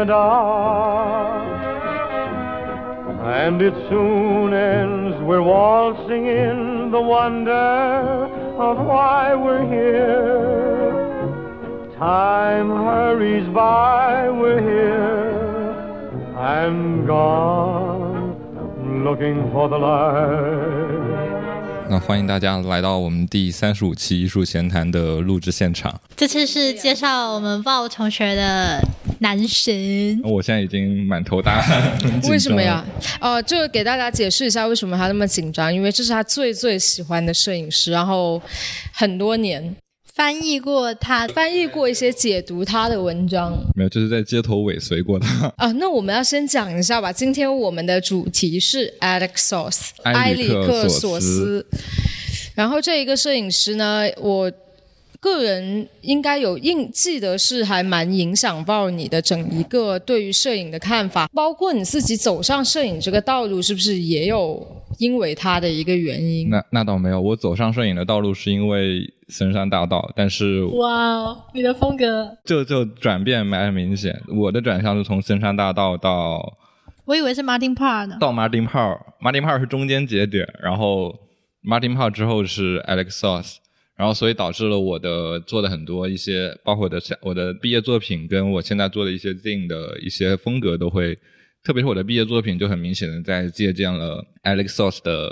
[0.00, 1.66] the dark.
[3.24, 7.50] And it soon ends, we're waltzing in the wonder
[8.58, 10.24] of why we're here.
[11.98, 15.72] Time hurries by, we're here
[16.38, 20.96] and gone, looking for the light.
[21.88, 25.94] 那欢迎大家来到我们第三十五期艺术闲谈的录制现场。
[26.16, 28.82] 这次是介绍我们鲍同学的
[29.21, 30.21] 男神。
[30.23, 32.85] 我现在已经满头大汗，为什么呀？
[33.19, 38.41] 哦，就给大家解释一下为什么他那么紧张，因为这是他最最喜欢的摄影师，然后
[38.91, 39.75] 很多年。
[40.13, 45.71] 翻译过他，翻译过一些解读他的文章，没有，就是在街头尾随过他 啊。
[45.71, 47.13] 那我们要先讲一下吧。
[47.13, 51.65] 今天我们的主题是 Alex Source，埃里克索斯。
[52.53, 54.51] 然后这一个摄影师呢，我
[55.21, 64.67] 个人应该有印记得是还蛮影响到你的整一个对于摄影的看法，包括你自己走上摄影这个道路，是不是也有？
[64.97, 67.19] 因为他的一个原因，那那倒没有。
[67.19, 74.21] 我走上摄影的道路是因为森山大道，但是哇，你的风格就就转变蛮明显。
[74.27, 76.57] 我的转向是从森山大道到，
[77.05, 78.17] 我以为是 Martin Parr 呢。
[78.19, 81.15] 到 Martin Parr，Martin Parr 是中间节点，然后
[81.63, 83.55] Martin Parr 之后是 Alex Source，
[84.01, 91.15] 然后所以导致了我的做的很多一些，包括我的我的毕业作品跟我现在做的一些 thing 的一些风格都会。
[91.63, 95.29] 特别是我的毕业作品就很明显的在借鉴了 Alex Source 的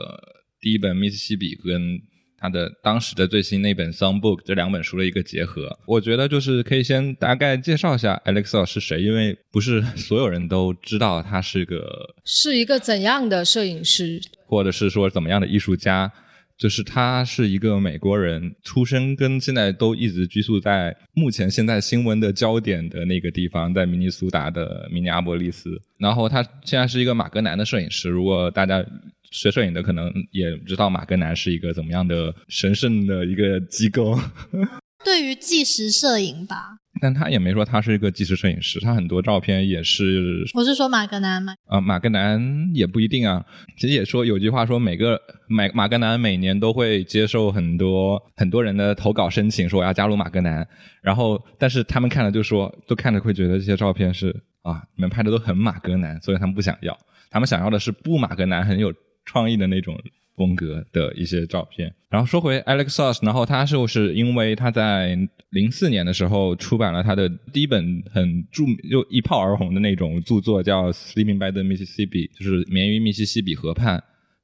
[0.61, 1.99] 第一本《密西西比》跟
[2.37, 5.75] 他的当时的最新那本《Songbook》这两本书的一个结合。
[5.87, 16.13] 我觉得就是可以先大概介绍一下 Alex Source 是谁，因为不是所有人都知道他是个是一个怎样的摄影师，或者是说怎么样的艺术家。
[16.59, 25.81] 就是他是一个美国人，出生跟现在都一直居住在目前现在新闻的焦点的那个地方，在明尼苏达的明尼阿波利斯。
[25.97, 28.09] 然后他现在是一个马格南的摄影师。
[28.09, 28.85] 如果大家
[29.31, 34.19] 学摄影的，可能也知道马格南是一个怎么样的神圣的一个机构。
[35.05, 36.75] 对于纪实摄影吧。
[37.01, 40.43] 但他也没说他是一个纪实摄影师，他很多照片也是。
[40.53, 41.53] 我是说马格南吗？
[41.67, 43.45] 啊，马格南也不一定啊。
[43.77, 50.67] 其实也说有句话说，每个马马格南每年都会接受很多很多人的投稿申请，说我要加入马格南。
[51.01, 56.97] 然后，但是他们看了就说，都看着会觉得这些照片是啊，你们拍的都很马格南，所以他们不想要。
[57.31, 58.93] 他们想要的是不马格南很有
[59.25, 59.95] 创意的那种。
[60.39, 61.93] 风格的一些照片。
[62.09, 65.15] 然后说回 Alex Sos，然后他就是因为他在
[65.49, 74.01] 零四年的时候出版了他的第一本很著就一炮而红的那种著作，叫《Sleeping by the Mississippi》，就是眠于密西西比河畔。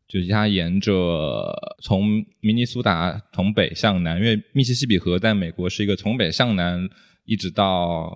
[0.08, 1.52] 就是他沿着
[1.82, 6.88] 从明尼苏达从北向南，因为密西西比河在美国是一个从北向南
[7.26, 8.14] 一直到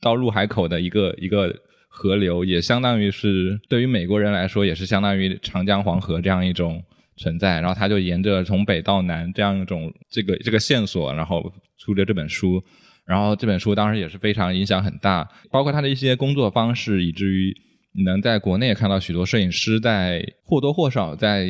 [0.00, 1.54] 到入海口的一个一个
[1.88, 6.82] 河流，也相当于是对于美国人来说，也是相当于长江黄河这样一种。
[7.18, 12.62] 存在，然后他就沿着从北到南这样一种这个这个线索，然后出的这本书，
[13.04, 17.52] 然后这本书当时也是非常影响很大，包括他的一些工作方式，以至于
[17.92, 21.46] 你能在国内看到许多摄影师在或多或少在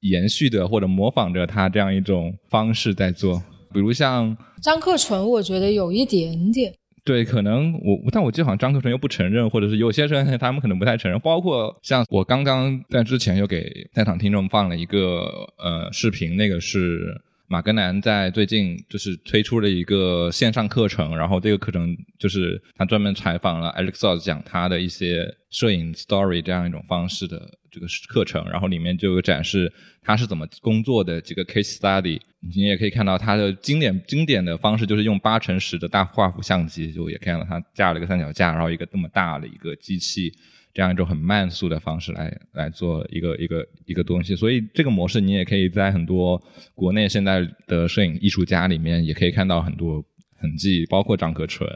[0.00, 3.40] 延续的或者模仿着他这样一种方式在做，
[3.72, 6.72] 比如像张克纯，我觉得有一点点。
[7.04, 11.18] 对，可能我，但我记得好像张克纯又不承认，或者是有些人 他们可能不太承认。
[11.20, 17.20] 包括像我刚刚在之前又给在场听众放了一个呃视频，那个是
[17.52, 27.58] 马格南在最近就是推出了一个线上课程，然后这个课程就是他专门采访了 Alex Saus 讲他的一些摄影 story 这样一种方式的。
[27.70, 32.20] 这个课程，然后里面就有展示他是怎么工作的这个 case study。
[32.40, 40.30] 你也可以看到他的经典经典的方式，就是用八乘十的大画幅相机，就也看到他架了一个三脚架，然后一个那么大的一个机器，
[40.72, 44.34] 这样一种很慢速的方式来来做一个一个一个东西。
[44.36, 46.42] 所以这个模式你也可以在很多
[46.74, 50.04] 国内现在的摄影艺术家里面也可以看到很多
[50.38, 51.68] 痕迹，包括张可纯，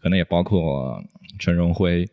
[0.00, 1.02] 可能也包括
[1.38, 2.08] 陈荣辉。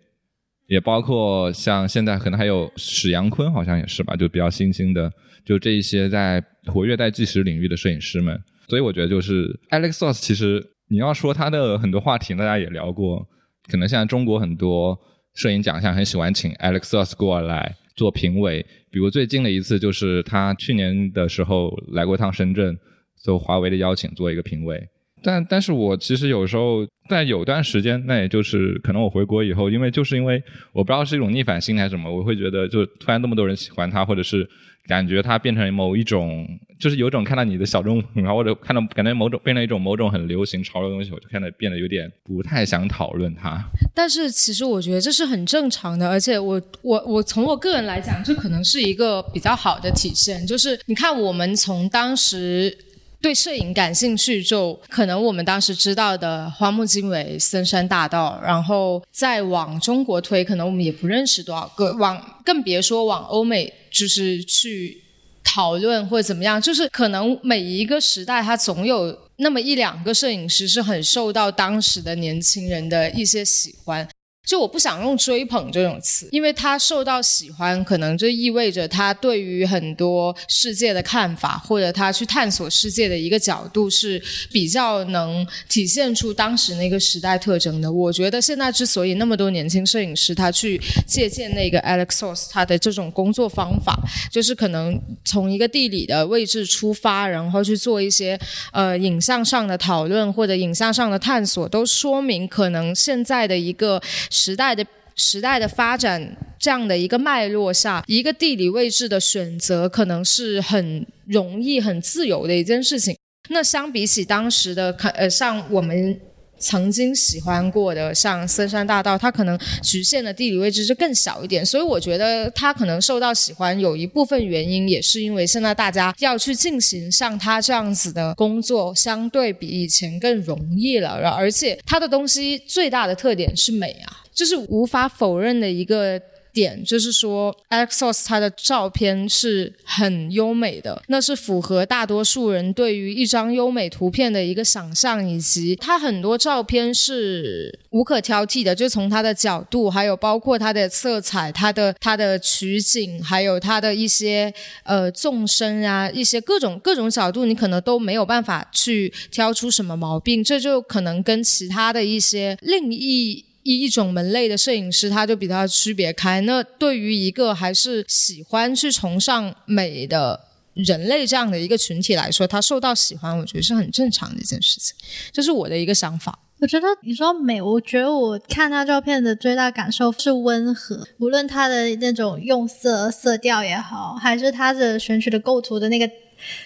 [0.68, 5.14] 也包括像现在可能还有史阳坤，好像也是吧，就比较新兴的，
[5.46, 8.36] 就这一些在活跃在纪实领域的摄影师们。
[8.68, 13.24] 所以我觉得就是 Alex Source，其实你要说他的很多话题，大家也聊过。
[13.70, 15.00] 可能现在中国很多
[15.36, 22.78] 摄影奖项很喜欢请 Alex Source 过来做评委，比如最近的一次就是他去年的时候来过一趟深圳，
[23.24, 24.82] 受华为的邀请做一个评委。
[25.22, 30.42] 但但是我其实有时候在有段时间，那也就是可能我回国以后，因为就是因为
[30.72, 34.48] 我不知道是一种逆反心还是什么，我会觉得就突然那么多人喜欢他，或者是
[34.88, 36.48] 感觉他变成某一种，
[36.80, 43.64] 就是有种看到你的小众，然后或者看到感觉某种变成一种某种很流行潮流的东西，我就看到变得有点不太想讨论它。
[43.94, 52.78] 但是其实我觉得这是很正常的，而且我我我从我个人来讲，这可能是一个比较好的体现，就是你看我们从当时。
[53.22, 65.02] 对摄影感兴趣，就可能我们当时知道的花木经纬、森山大道，然后再往中国推，可能我们也不认识多少个，往更别说往欧美，就是去
[65.46, 74.06] 讨论或者怎么样，就是可能每一个时代，它总有那么一两个摄影师是很受到当时的年轻人的一些喜欢。
[74.46, 84.22] 就我不想用追捧这种词，因为他受到喜欢，可能就意味着他对于很多世界的看法，或者他去探索世界的一个角度是
[84.52, 87.92] 比较能体现出当时那个时代特征的。
[87.92, 93.98] 我觉得现在之所以那么多年轻摄影师他去借鉴那个 Alex Source 他的这种工作方法，
[94.32, 98.40] 就是可能从一个地理的位置出发，然后去做一些
[98.72, 104.02] 呃影像上的讨论或者影像上的探索，都说明可能现在的一个。
[104.36, 104.86] 时代的
[105.16, 113.16] 时代的发展这样的一个脉络下，一个地理位置的选择可能是很容易、很自由的一件事情。
[113.50, 116.20] 那相比起当时的，呃，像我们
[116.66, 121.64] 曾经喜欢过的，像森山大道，它可能局限的地理位置就更小一点。
[121.64, 131.10] 所以我觉得他可能受到喜欢，有一部分原因也是因为现在大家要去进行像他这样子的工作，相对比以前更容易了。
[131.10, 134.24] 而且他的东西最大的特点是美啊。
[134.34, 136.20] 就是无法否认的一个
[136.56, 154.54] 点，就是说，Exos 它的照片是很优美的，那是符合大多数人对于一张优美图片的一个想象，以及它很多照片是无可挑剔的，就从它的角度，还有包括它的色彩、它的它的取景，还有它的一些
[154.84, 163.44] 呃纵深啊，一些各种各种角度，你可能都没有办法去挑出什么毛病，这就可能跟其他的一些另一。
[163.66, 166.40] 一一种门类的摄影师，他就比较区别开。
[166.42, 170.40] 那对于一个还是喜欢去崇尚美的
[170.76, 174.96] 人类这样的一个群体来说，他受到喜欢，我觉得是很正常的一件事情。
[175.32, 176.38] 这是我的一个想法。
[176.60, 186.08] 我觉得你说美，我觉得我看他照片的最大感受是温和，无论他的那种用色色调也好，还是他的选取的构图的那个。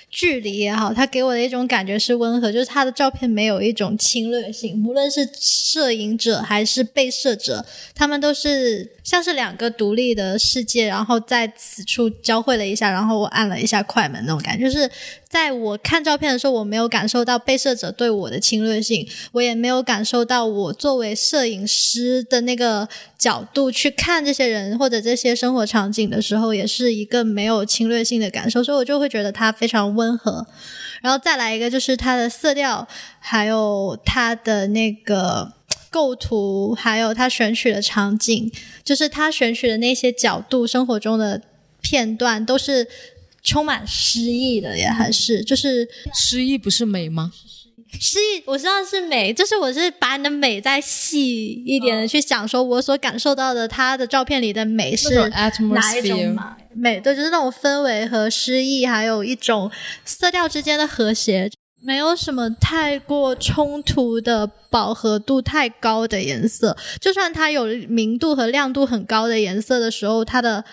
[0.09, 7.63] 距离也好，他给我的一种感觉是温和，就是他的照片没有一种侵略性，无论是摄影者还是被摄者，
[7.93, 14.89] 他们都是像是两个独立的世界，然后在此处交汇了一下，然后我按了一下快门那种感觉，就是
[15.29, 22.89] 在我看照片的时候，我没有感受到被摄者对我的侵略性，我也没有感受到我作为摄影师的那个
[23.19, 29.98] 角度去看这些人或者这些生活场景的时候，也是一个没有侵略性的感受，所以我就会觉得他非常。
[29.99, 30.47] 温和，
[31.01, 32.87] 然后再来一个就是它的色调，
[33.19, 35.53] 还有它的那个
[35.89, 38.51] 构图，还有它选取的场景，
[38.83, 41.41] 就是它选取的那些角度，生活中的
[41.81, 42.87] 片段都是
[43.43, 47.31] 充满诗意的，也还是就是诗意不是美吗？
[47.97, 56.37] 诗意我知道是美，就是我是把你的美再细一点的去想，说我所感受到的他的照片里的美是哪一种
[56.73, 56.99] 美？
[57.01, 59.71] 对，就是那种氛围和诗意，还有一种
[60.05, 61.49] 色调之间的和谐，
[61.81, 66.77] 没有什么太过冲突的饱和度太高的颜色。
[67.01, 70.63] 就算它有明度和亮度很高的颜色的时候，它的。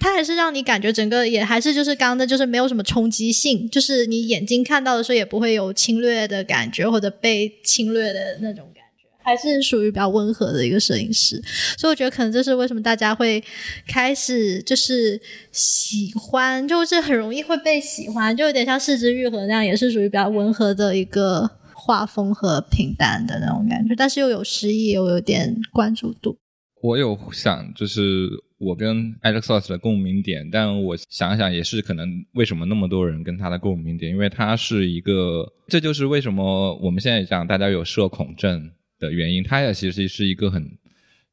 [0.00, 11.40] 它还是让你感觉整个也还是就是刚刚的，就是没有什么冲击性，就是你眼睛看到的时候也不会有侵略的感觉或者被侵略的那种感觉，还是属于比较温和的一个摄影师。
[11.76, 13.44] 所以我觉得可能这是为什么大家会
[13.86, 15.20] 开始就是
[15.52, 26.38] 喜欢，就是很容易会被喜欢，就有点像四肢愈合那样，也是属于比较温和的一个画风和平淡的那种感觉，但是又有诗意，又有点关注度。
[26.82, 28.30] 我有想就是。
[28.60, 39.42] 我跟 Alex 的共鸣点，但我想想也是可能为什么那么多人跟他的共鸣点，因为他是一个，这就是为什么我们现在讲大家有社恐症的原因。
[39.42, 40.62] 他也其实是一个很，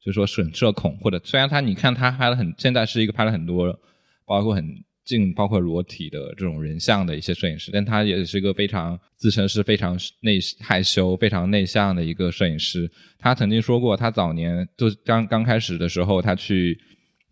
[0.02, 3.78] 就是说很社恐，或者虽然他你看他拍了很，现在是一个拍了很多，
[4.24, 4.64] 包括很
[5.04, 12.90] 近，包括裸体的这种人像的一些摄影师，但他也是一个非常自称是非常内害羞、非常内向的一个摄影师。
[13.18, 16.80] 他曾经说过，他早年就刚刚开始的时候，他去。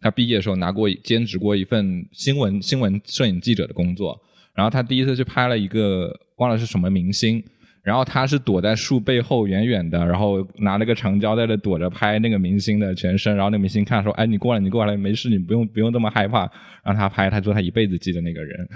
[0.01, 4.19] 他毕业的时候拿过兼职过一份新闻新闻摄影记者的工作，
[4.55, 7.43] 然后他第一次去拍了一个忘了是什么明星，
[7.83, 16.51] 然后他是躲在树背后远远的，然后拿了个长焦在那躲着拍那个明星的全身，然后那个明星看说：“哎，你过来，你过来，没事，你不用不用这么害怕。”
[16.85, 18.69] 让他拍，他说他一辈子记得那个人。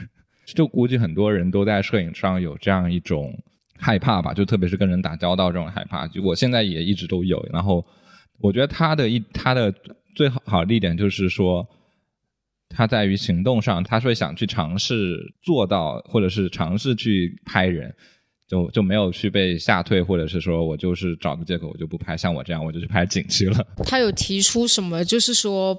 [0.55, 3.33] 就估计很多人都在摄影上有这样一种
[3.79, 6.09] 害怕吧，就特别是跟人打交道这种害怕。
[6.09, 7.41] 就我现在也一直都有。
[7.53, 7.85] 然后
[8.41, 9.73] 我觉得他的一他的
[10.15, 11.67] 最好的一点就是说，
[12.69, 17.95] 他在于行动上，他会想去尝试做到，或者是尝试去拍人。
[18.49, 23.65] 就就没有去被吓退，或者是说我就是找个借口我就不拍，像我这样我就去拍景区了。
[23.85, 25.79] 他有提出什么，就是说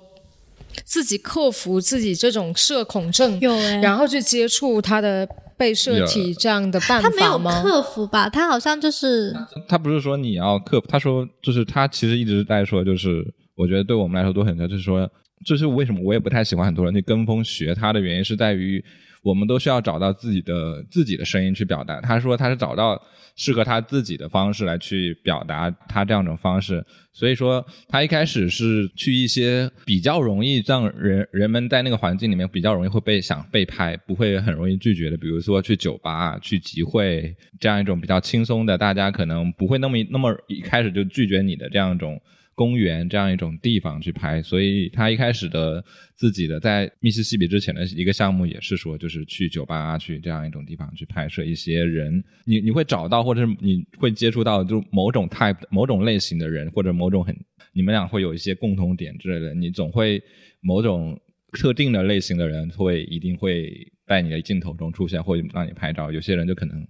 [0.85, 7.81] 自己克服自己这种社恐症，有哎然后去接触他的被摄体这样的办法吗他没有？
[7.81, 8.29] 克服吧？
[8.29, 9.35] 他好像就是
[9.67, 13.21] 他不是说你要克服，他说就是他其实一直在说，就是
[13.61, 15.09] 我觉得对我们来说都很重要，就是说，
[15.45, 18.83] 就是为什么我也不太喜欢很多人去跟风学他的原因是在于。
[19.23, 22.01] 我们都需要找到自己的自己的声音去表达。
[22.01, 22.99] 他说他是找到
[23.35, 26.83] 适合他自己的方式来去表达他这样一种方式。
[27.13, 42.19] 所以说他一开始是去一些比较容易让人人们在那个环境里面比较容易会被想被拍，不会很容易拒绝的，比如说去酒吧、去集会这样一种比较轻松的，大家可能不会那么那么一开始就拒绝你的这样一种。
[42.61, 45.83] 公园这样一种地方去拍，所以他一开始的
[46.15, 57.35] 自己的在密西西比之前的一个项目也是说，就是去酒吧去这样一种地方去拍摄一些人，你你会找到或者是你会接触到就某种 type 某种类型的人，或者某种很
[57.73, 60.21] 你们俩会有一些共同点之类的，你总会
[60.61, 61.19] 某种
[61.53, 63.73] 特定的类型的人会一定会
[64.05, 66.87] 在你的镜头中出现，或者让你拍照，有些人就可能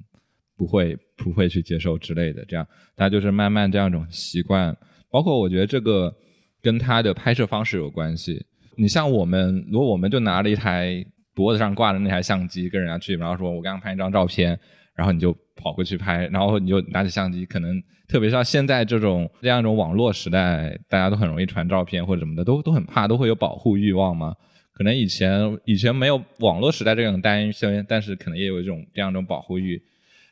[0.57, 4.75] 不会不会去接受之类的，这样他就是慢慢这样一种习惯。
[5.11, 6.11] 包括我觉得这个
[6.61, 8.43] 跟他的拍摄方式有关系。
[8.77, 14.57] 你像我们，如果我们就拿了一台脖子上挂的那台相机跟人家去，然后说我刚刚拍一张照片，
[14.95, 24.33] 然后你就跑过去拍，然后你就拿起相机，可能特别像现在这种这样一种网络时代，大家都很容易传照片或者什么的，都都很怕，都会有保护欲望嘛。
[24.73, 29.79] 可能以前以前没有网络时代这种担心，但是可能也有一种这样一种保护欲。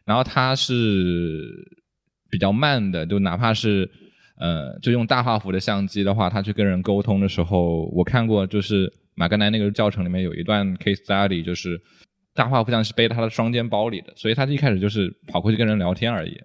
[0.06, 1.44] 然后它是
[2.32, 3.92] 比较慢的，就哪怕是。
[4.40, 11.80] 呃，就用大画幅的相机的话，他去跟人沟通的时候，我看过，就是马格南那个教程里面有一段 case study，就是
[12.34, 16.40] 大画幅相机背在他的双肩包里的，所以他一开始就是跑过去跟人聊天而已。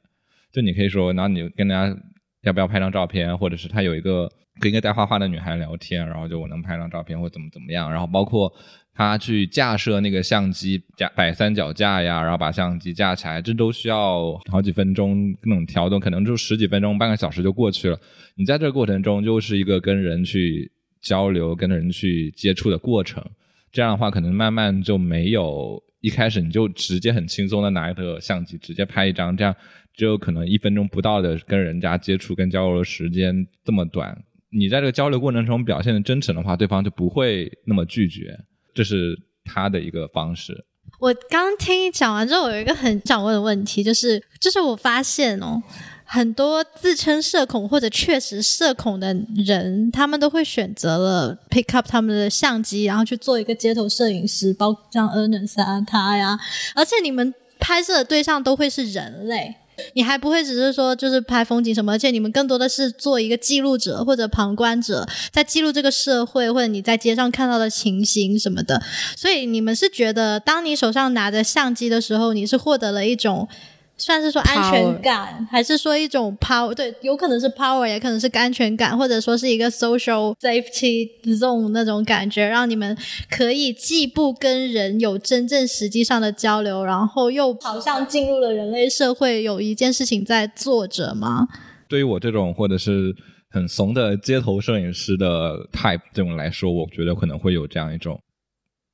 [0.53, 1.97] 就你可以说，然后你跟人家
[2.43, 4.29] 要不要拍张照片，或者是他有一个
[4.61, 8.53] 跟一个带画画的女孩聊天，然后就我能拍张照片或怎么怎么样，然后包括。
[8.95, 17.99] 他去架设那个相机架摆三脚架呀，然后把相机架起来，这都需要好几分钟那种调动，可能就十几分钟、半个小时就过去了。
[18.37, 20.71] 你在这个过程中就是一个跟人去
[21.03, 23.25] 交流、跟人去接触的过程。
[23.73, 29.53] 这样的话，可能慢慢就没有一开始你就直接很轻松的拿一个相机直接拍一张，这样
[29.93, 34.17] 只有可能一分钟不到的跟人家接触跟交流的时间这么短。
[34.51, 38.39] 你在这个交流过程中表现的真诚的话，对方就不会那么拒绝。
[38.75, 40.65] 这是他的一个方式。
[41.01, 45.63] 我刚听你讲完之后，我有一个很想问的问题，就是，就是我发现哦，
[46.05, 56.39] 很多自称社恐或者确实社恐的人，他们都会选择了 pick up 他们的相机，然后去做一个街头摄影师，包括像 Ernest 啊他呀，
[56.75, 59.57] 而且你们拍摄的对象都会是人类。
[59.95, 68.83] 你还不会只是说就是拍风景什么，而且你们更多的是做一个记录者或者旁观者，在记录这个社会或者你在街上看到的情形什么的。
[69.17, 73.49] 所以你们是觉得，当你手上拿着相机的时候，你是获得了一种。
[73.97, 76.75] 算是说安全感，还是说一种 power？
[76.75, 81.09] 对，有可能是 power，也可能是安全感，或者说是一个 social safety
[81.39, 82.97] zone 那种感觉，让你们
[83.31, 91.47] 可以既不跟人有真正实际上的交流，然后又好像进入了人类社会，有一件事情在做着吗？
[91.89, 93.15] 对于我这种或者是
[93.51, 98.21] 很怂的街头摄影师的 type 这种来说，我觉得可能会有这样一种，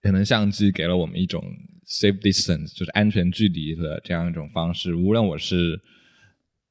[0.03, 1.43] 可能相机给了我们一种。
[1.91, 5.81] Safe distance 就是安全距离的这样一种方式，无论我是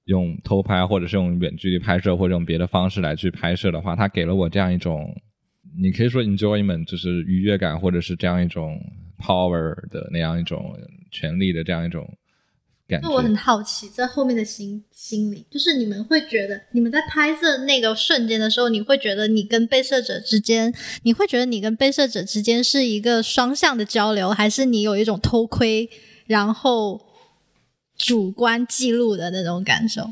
[0.05, 5.13] 用偷拍，或者是用远距离拍摄，或者用别的方式来去拍摄的话，它给了我这样一种，
[5.77, 8.81] 你可以说 enjoyment，就是愉悦感，或者是这样一种
[9.19, 10.75] power 的那样一种
[11.11, 12.17] 权利的这样一种。
[13.03, 25.89] 那我很好奇，在后面的心心理，就是你们会觉得，你们在拍摄那个瞬间的时候，你会觉得你跟被摄者之间，你会觉得你跟被摄者之间是一个双向的交流，还是你有一种偷窥，
[26.25, 26.99] 然后
[27.95, 30.11] 主观记录的那种感受？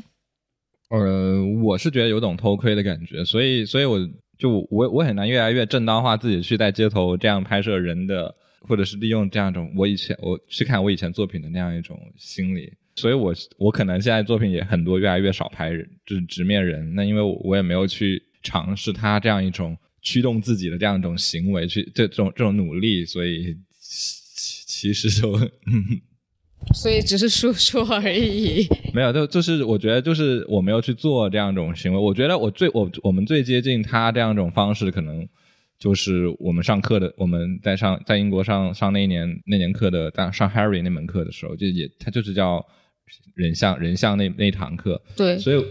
[0.90, 3.98] 呃，我是觉得有种偷窥的感觉，所以，所以我
[4.38, 8.34] 就我我很难越来越正当化自己去在街头这样拍摄人的。
[8.60, 16.94] 或者是利用这样一种我以前我去看我以前作品的那样一种心理，所以我我可能现在作品也很多越来越少拍人，就是直面人。
[16.94, 25.38] 那因为我也没有去尝试他这样一种驱动自己的这样一种行为，去这种这种努力，所以其其实就
[26.74, 28.66] 所以只是说说而已。
[28.92, 31.98] 没有，就就是我觉得就是我没有去做这样一种行为。
[31.98, 35.26] 我觉得我最我我们最接近他这样一种方式，可能
[35.78, 42.64] 就是我们上课的，我们在上在英国上上那一年那年课的，当上 Harry 那门课的时候，就也他就是叫
[43.34, 45.00] 人像人像那那一堂课。
[45.16, 45.64] 对，所以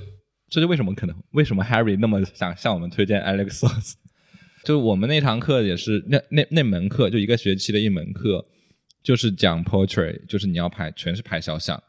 [0.49, 3.93] 这就为什么可能为什么 Harry 那么想向我们推荐 Alex Source，
[4.63, 8.45] 就我们那堂课也是那那那门课就一个学期的一门课，
[9.03, 11.81] 就是讲 portrait，就是你要拍全是拍肖像。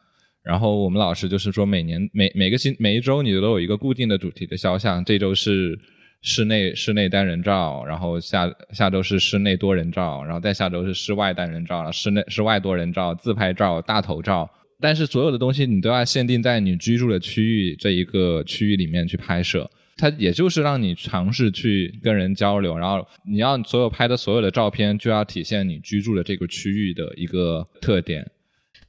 [0.42, 5.78] 然后我们老师就是说，每年每每个星每一周你都有一个固定的主题的肖像，这周是
[6.22, 14.50] 室内室内单人照，然后下下周是室内多人照，然后再下周是室外单人照，室内室外多人照、自拍照、大头照。
[14.80, 28.28] 但是所有的东西你都要限定在你居住的区域这一个区域里面去拍摄，它也就是让你尝试去跟人交流，然后你要所有拍的所有的照片就要体现你居住的这个区域的一个特点。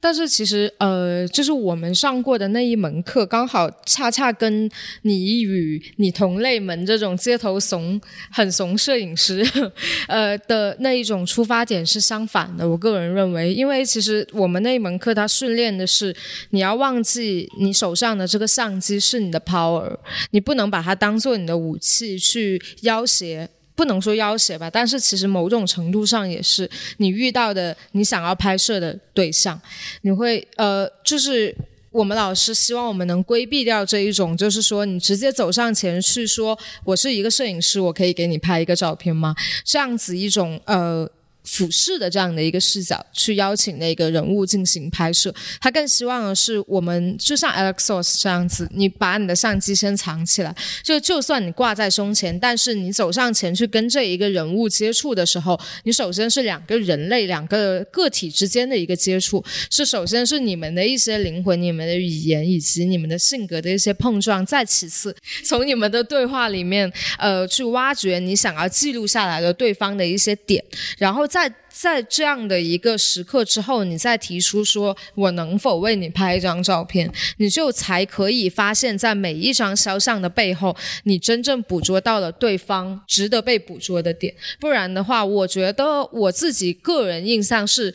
[0.02, 4.68] 但是其实，呃，就是我们上过的那一门课，刚好恰恰跟
[5.02, 8.00] 你与你同类们这种街头怂、
[8.32, 9.46] 很怂摄影师，
[10.08, 12.66] 呃的那一种出发点是相反的。
[12.66, 16.16] 我个人认为，因为其实我们那一门课，它训练的是
[16.50, 19.98] 你要忘记你手上的这个相机是你的 power，
[20.30, 23.46] 你不能把它当做你的武器去要挟。
[23.80, 26.68] 不能说要挟吧，但是其实某种程度上也是
[26.98, 29.58] 你遇到的你想要拍摄的对象，
[30.02, 31.56] 你会呃，就是
[31.90, 39.34] 我们老师希望我们能规避掉这一种，就是说你直接走上前去说我是一个摄影师，我可以给你拍一个照片吗？
[39.64, 41.10] 这样子一种呃。
[41.50, 50.54] 俯视的这样的一个视角去邀请那个人物进行拍摄，他更希望的是我们就像 Alexos 这样子，你把你的相机先藏起来，
[50.84, 65.12] 就就算你挂在胸前，但是你走上前去跟这一个人物接触的时候，你首先是两个人类两个个体之间的一个接触，是首先是你们的一些灵魂、你们的语言以及你们的性格的一些碰撞，再其次
[65.44, 70.64] 从你们的对话里面，呃，去挖掘你想要记录下来的对方的一些点，
[70.96, 71.39] 然后再。
[71.48, 84.34] 在在这样的一个时刻之后，你再提出说我能否为你拍一张照片，你就才可以发现，在每一张肖像的背后，你真正捕捉到了对方值得被捕捉的点。
[84.58, 87.94] 不然的话，我觉得我自己个人印象是，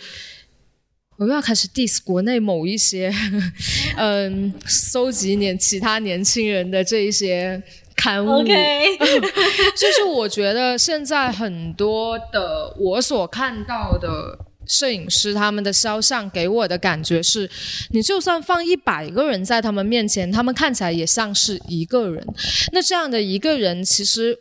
[1.18, 3.14] 我又要开始 diss 国内某一些，
[3.98, 7.62] 嗯，搜集年其他年轻人的这一些。
[7.96, 8.44] 刊物，
[9.76, 17.50] 就是我觉得现在很多的我所看到的摄影师，他们的肖像给我的感觉是，
[17.92, 22.26] 你就算放一百个人在他们面前，他们看起来也像是一个人。
[22.72, 24.38] 那这样的一个人，其实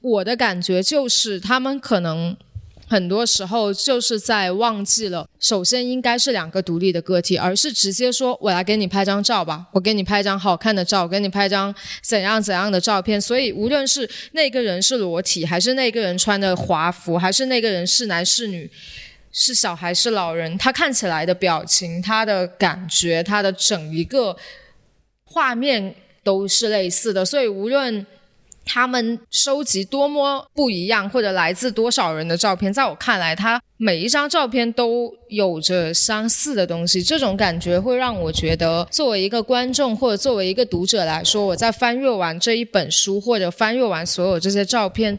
[0.00, 2.36] 我的感觉就是，他们可能。
[2.88, 18.70] 很多时候就是在忘记了，首先应该是两个独立的个体，而是直接说：“我来给你拍张照吧，我给你拍张好看的照，我给你拍张怎样怎样的照片。”所以，无论是那个人是裸体，还是那个人穿的华服，还是那个人是男是女，
[19.32, 24.36] 是小孩是老人，他看起来的表情、他的感觉、他的整一个
[25.24, 27.24] 画面都是类似的。
[27.24, 28.06] 所以，无论。
[28.66, 37.00] 他们收集多么不一样，或者来自多少人的照片，在我看来，他每一张照片都有着相似的东西。
[37.00, 45.16] 这种感觉会让我觉得，作为一个观众或者作为一个读者来说，我在翻阅完这一本书或者翻阅完所有这些照片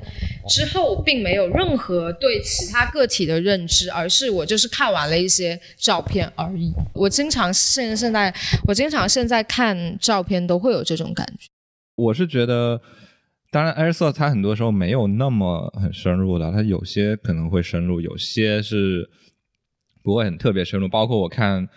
[0.49, 6.73] 之后，并没有任何对其他个体的认知，而是我就是看完了一些照片而已。
[6.93, 8.33] 我经常现现在，
[8.67, 11.47] 我经常现在看照片都会有这种感觉。
[11.95, 12.81] 我是觉得。
[13.49, 19.09] 当然 a i r s o 它很多时候没有那么很深入的，它有些可能会深入，有些是
[20.03, 20.87] 不会很特别深入。
[20.87, 21.67] 包括我看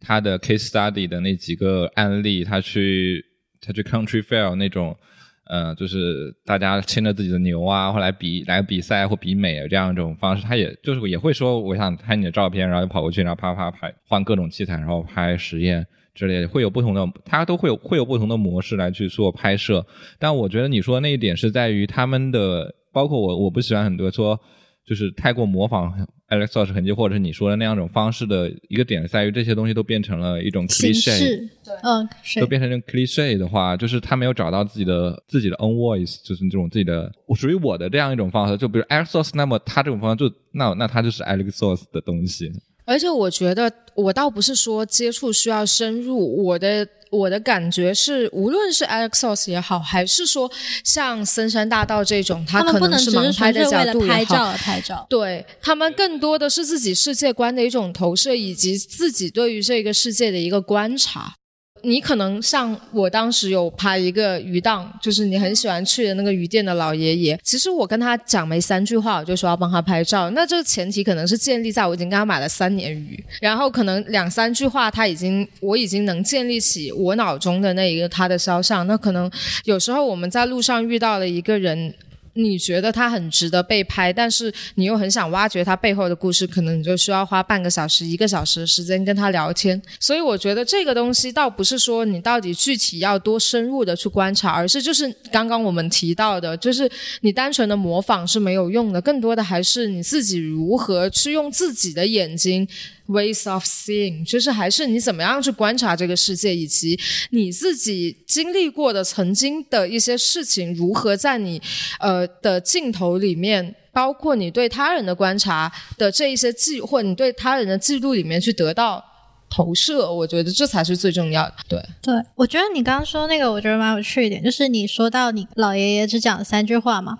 [0.00, 3.24] 他的 case study 的那几个案例，他去
[3.60, 4.96] 他去 country fair 那种，
[5.44, 15.86] 呃，就是大家牵着自己的牛啊，或来比来比赛或比美这样一种方式，他也就是也会说我想拍你的照片，然后就跑过去，然后啪啪拍，换各种器材，然后拍实验。
[16.14, 19.84] 之类的会有不同的，它都会有会有不同的模式来去做拍摄。
[20.18, 24.38] 但我觉得你说那一点是在于他们的，包括我我不喜欢很多说
[24.86, 25.92] 就是太过模仿
[26.28, 31.48] Alex Ross 痕迹，或者是你说的那样一种方式的一个点在于这些东西都变成了一种 cliche，
[31.82, 32.08] 嗯，
[32.40, 38.56] 都变成一种 cliche 的话，就是他没有找到自己的自己的 own voice，就是这种自己的属于我的这样一种方式。
[38.56, 42.50] 就比如 Alex，那么他这种方式就那那他就是 Alexos 的东西。
[42.90, 50.50] 而且我觉得，我倒不是说接触需要深入，我的我的感觉是，无论是 Alexos 也好，还是说
[50.82, 61.36] 像森山大道这种，他可能是盲拍的角度拍照而拍照，对他们更多的是自己世界观的一种投射，以及自己对于这个世界的一个观察。
[61.82, 67.38] 你可能像我当时有拍一个鱼档，就是你很喜欢去的那个鱼店的老爷爷。
[67.42, 70.28] 其实我跟他讲没三句话，我就说要帮他拍照。
[70.30, 78.86] 那这个前提可能是建立在我已经跟他买了三年鱼，然后可能两三句话他已经我已经能建立起我脑中的那一个他的肖像。
[78.86, 79.30] 那可能
[79.64, 81.94] 有时候我们在路上遇到了一个人。
[82.42, 89.80] 你觉得他很值得被拍，但是你又很想挖掘他背后的故事，可能你就需要花半个小时、一个小时的时间跟他聊天。
[89.98, 102.66] 所以我觉得这个东西倒不是说你到底具体要多深入的去观察，而是就是刚刚我们提到的，就是你单纯的模仿是没有用的，更多的还是你自己如何去用自己的眼睛。
[103.10, 106.96] Ways of seeing，就是还是你怎么样去观察这个世界，以及
[107.30, 111.60] 你自己经历过的曾经的一些事情，如何在你
[111.98, 119.04] 呃的镜头里面，包括你对他人的观察的这一些记，或你对他人的记录里面去得到
[119.50, 121.54] 投射，我觉得这才是最重要的。
[121.68, 127.18] 对，对我觉得你刚刚说那个，我觉得蛮有趣一点，就是你说到你老爷爷只讲了三句话嘛。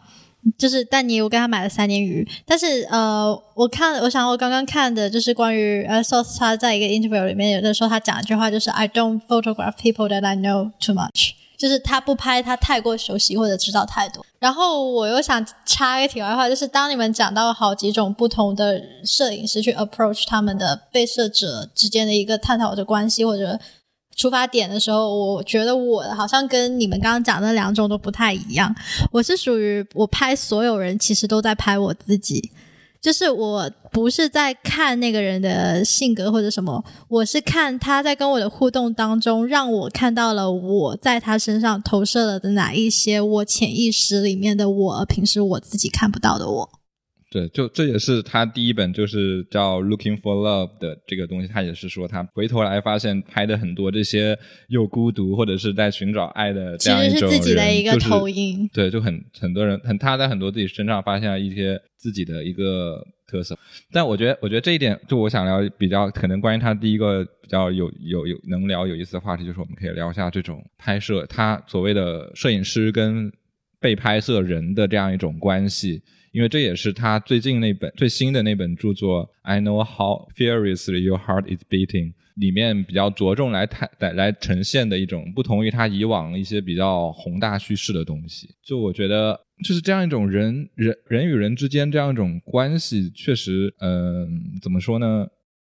[0.57, 14.25] 就是，但你我跟他买了三年鱼，但是呃，我看我想我刚刚看的就是关于呃，Source 他在一个 interview 里面有的时候他讲一句话，就是 I don't photograph people that I know too much，就是他不拍他太过熟悉或者知道太多。
[14.39, 23.61] 然后我又想插一个题外话，就是当你们讲到好几种不同的摄影师去 approach 他们的被摄者之间的一个探讨的关系或者。
[24.17, 28.75] 出发点的时候，我觉得我好像跟你们刚刚讲的两种都不太一样。
[29.13, 32.51] 我是属于我拍所有人，其实都在拍我自己，
[33.01, 46.80] 就是我不是在看那个人的性格或者什么，我是看他在跟我的互动当中，让我看到了我在他身上投射了的哪一些我潜意识里面的我，平时我自己看不到的我。
[47.31, 58.69] 对，就这也是他第一本就是叫《Looking for Love》的这个东西，他也是说他回头来发现拍的很多这些又孤独或者是在寻找爱的这样一种人，就是投影。
[58.73, 63.57] 对，就很很多人很他在很多自己身上发现了一些自己的一个特色。
[63.93, 73.33] 但我觉得，我觉得这一点就我想聊比较可能关于他第一个比较有有有能聊有意思的话题，就是我们可以聊一下这种拍摄他所谓的摄影师跟
[73.79, 76.03] 被拍摄人的这样一种关系。
[76.33, 88.49] 因为这也是他最近那本最新的那本著作《I Know How Furiously Your Heart Is Beating》里面比较着重来谈来来呈现的一种不同于他以往一些比较宏大叙事的东西。
[88.65, 94.29] 就我觉得，就是这样一种人人人与人之间这样一种关系，确实，嗯，
[94.63, 95.27] 怎么说呢？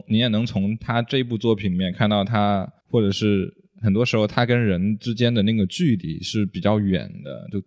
[0.08, 7.60] 你也能从他这部作品里面看到他，或者是很多时候他跟人之间的那个距离是比较远的，就。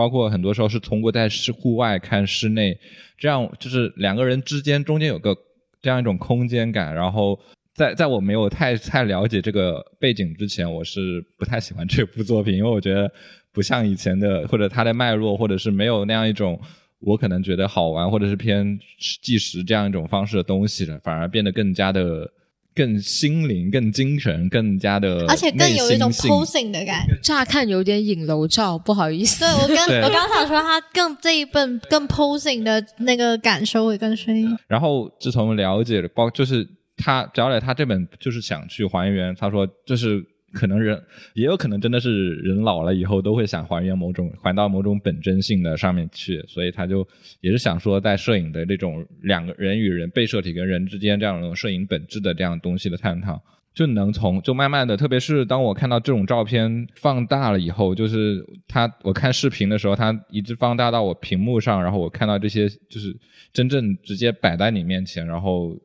[0.00, 2.74] 包括很多时候是通过在室户外看室内，
[3.18, 5.36] 这样就是两个人之间中间有个
[5.82, 6.94] 这样一种空间感。
[6.94, 7.38] 然后
[7.74, 13.12] 在在我没有太太了解这个背景之前，我是不太喜欢这部作品，因为我觉得
[13.52, 16.58] 不像以前的或者它的脉络，或者是没有那样一种
[17.00, 18.78] 我可能觉得好玩或者是偏
[19.22, 22.26] 计时这样一种方式的东西了，反而变得更加的。
[22.74, 27.18] 更心灵、更精神、更加的，而且更有一种 posing 的感觉。
[27.22, 29.44] 乍看有点影楼照，不好意思。
[29.66, 34.56] 对我刚我刚想说，他更这一本更 posing 的那个感受会更深。
[34.68, 40.24] 然后自从了解了，包就是他，只要来他这本就是想去还原，他说就是。
[40.52, 41.00] 可能人
[41.34, 47.06] 也有可能真的是人老了以后都会想还原某种还到某种本真性的上面去，所以他就
[47.40, 53.40] 也是想说在摄影的这种两个人与人被摄体跟人之间这样一种摄影本质的这样东西的探讨，
[53.72, 63.16] 就能从就慢慢的，特别是当我看到这种照片放大了以后，就是他我看视频的时候，他一直放大到我屏幕上，然后我看到这些就是
[63.52, 65.78] 真正直接摆在你面前，然后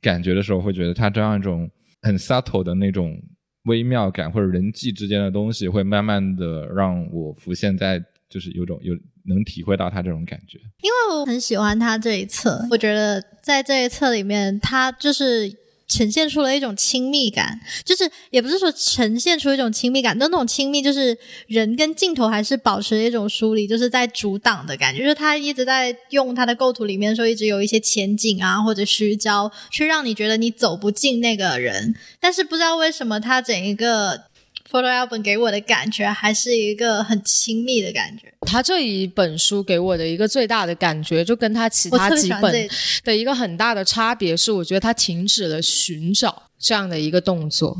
[0.00, 1.68] 感觉的时候，会觉得他这样一种
[2.02, 3.20] 很 subtle 的那种。
[3.64, 10.58] 微妙感或者人际之间的东西，会慢慢的让我浮现在，就是有种有能体会到他这种感觉。
[10.82, 15.63] 因为我很喜欢他这一册，我觉得在这一册里面，他就是。
[15.86, 21.16] 呈现出了一种亲密感，就是也不是说呈现出一种亲密感，但那种亲密就是
[21.46, 25.02] 人跟镜头还是保持一种疏离，就是在阻挡的感觉。
[25.02, 31.94] 就是他一直在用他的构图里面说，一直有一些前景啊或者虚焦，去让你觉得你走不进那个人。
[32.18, 34.24] 但是不知道为什么他整一个
[34.74, 38.34] photo album 给我的感觉还是一个很亲密的感觉。
[38.40, 42.68] 他这一本书给我的一个最大的感觉，就跟他其他几本
[43.04, 47.76] 的一个很大的差别是，我觉得他停止了寻找这样的一个动作。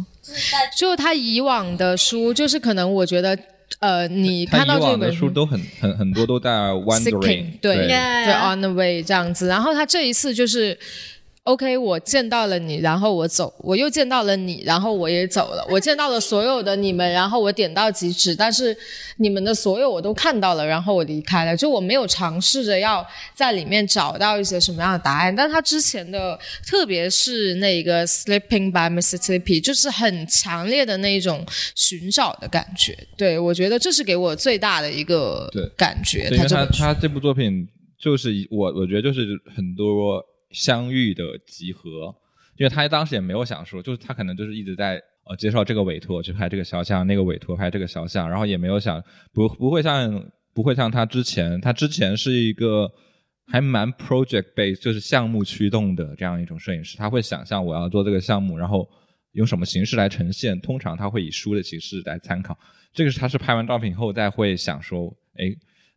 [0.78, 3.36] 就他以往的书，就是可能我觉得。
[3.80, 10.78] 呃，你看到这本书都很很很多都在 wondering，对对对 on the way 这样子，然后他这一次就是。
[11.44, 15.62] OK，我见到了你，然后我走，我又见到了你，然后我也走了。
[15.70, 18.34] 我见到了所有的你们，然后我点到即止。
[18.34, 18.74] 但是
[19.18, 21.54] 你们的所有我都看到了，然后我离开了。
[21.54, 25.36] 就我没有尝试着要在里面找到一些什么样的答案。
[25.36, 32.96] 但他之前的，特别是那个 Sleeping by Mississippi，就是很强烈的那一种寻找的感觉。
[33.18, 36.30] 对我觉得这是给我最大的一个感觉。
[36.30, 37.68] 因为他他这部作品
[38.00, 40.24] 就是我我觉得就是很多。
[40.54, 42.14] 相遇的集合，
[42.56, 52.90] 因为他当时也没有想说，就是他可能就是一直在呃接受这个委托去拍这个肖像，那个委托拍这个肖像，然后也没有想不不会像不会像他之前，他之前是一个
[53.48, 58.88] 还蛮 project base，就是项目驱动的这样一种摄影师，他会想象我要做这个项目，然后
[59.32, 62.56] 用什么形式来呈现，通常他会以书的形式来参考，
[62.92, 65.52] 这个是他是拍完照片以后再会想说，哎，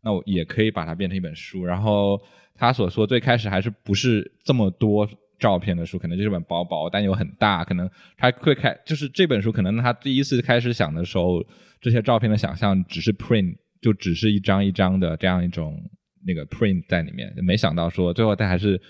[0.08, 2.18] 那我也可以把它变成一本书，然后。
[2.60, 11.46] 他所说最开始还是不是这么多照片的书，可能就是本薄薄但又很大，可能他会开就是这本书，可能他第一次开始想的时候，
[11.80, 15.80] 这些照片的想象只是 print，就只是一张一张的这样一种
[16.26, 18.82] 那个 print 在里面，没想到说最后他还是，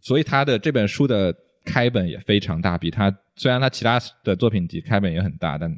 [0.00, 1.34] 所以他的这本书的
[1.64, 5.74] 开本也非常大，比他虽然他其他的作品集开本也很大，但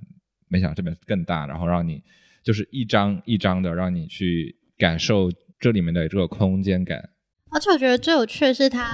[0.48, 2.02] 没想到这本更大，然后让你
[2.42, 7.10] 就是一张一张的让你去感受这里面的这个空间感。
[7.52, 8.90] 而且我觉得最有趣的是他，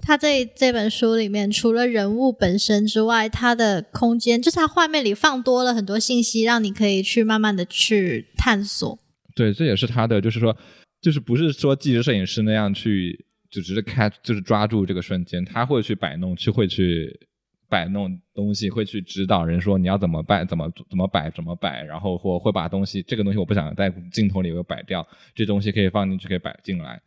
[0.00, 8.96] 他这这本书里面除了人物本身之外，他的空间就是他画面里放多了很多信息，让你可以去慢慢的去探索。
[9.34, 10.56] 对，这也是他的，就是说，
[11.00, 17.18] 就是不是说纪实摄影师那样去，就只是开，就是抓住这个瞬间，他会去摆弄，去会去
[17.70, 27.00] 摆弄东西，会去指导人说你要怎么摆，怎么怎么摆，怎么摆，然后或会把东西，这个东西我不想在镜头里又摆掉，这东西可以放进去，可以摆进来。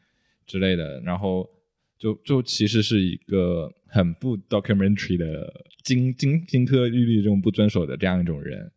[0.46, 1.50] 之类的，然后
[1.98, 5.50] 就就其实是一个很不 documentary 的
[5.84, 8.70] 金金金科玉律这种不遵守的这样一种人，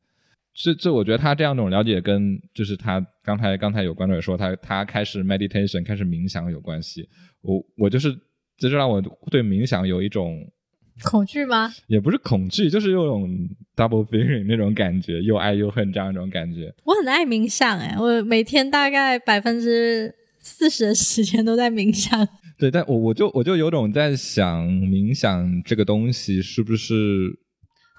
[0.54, 7.08] 这这我觉得他这样一种了解跟就是他刚才刚才有观众也说他他开始 meditation 开始冥想有关系，
[7.40, 8.16] 我我就是
[8.56, 10.48] 这就让我对冥想有一种
[11.04, 11.72] 恐惧吗？
[11.86, 13.28] 也不是恐惧，就是有种
[13.76, 16.74] double feeling 那种感觉，又爱又恨这样一种感觉。
[16.84, 20.14] 我很爱冥想哎，我每天大概百分之。
[20.48, 22.24] 四十的时间都在冥想，
[22.56, 27.36] 对，但我我就我就有种在想，冥想这个东西是不是？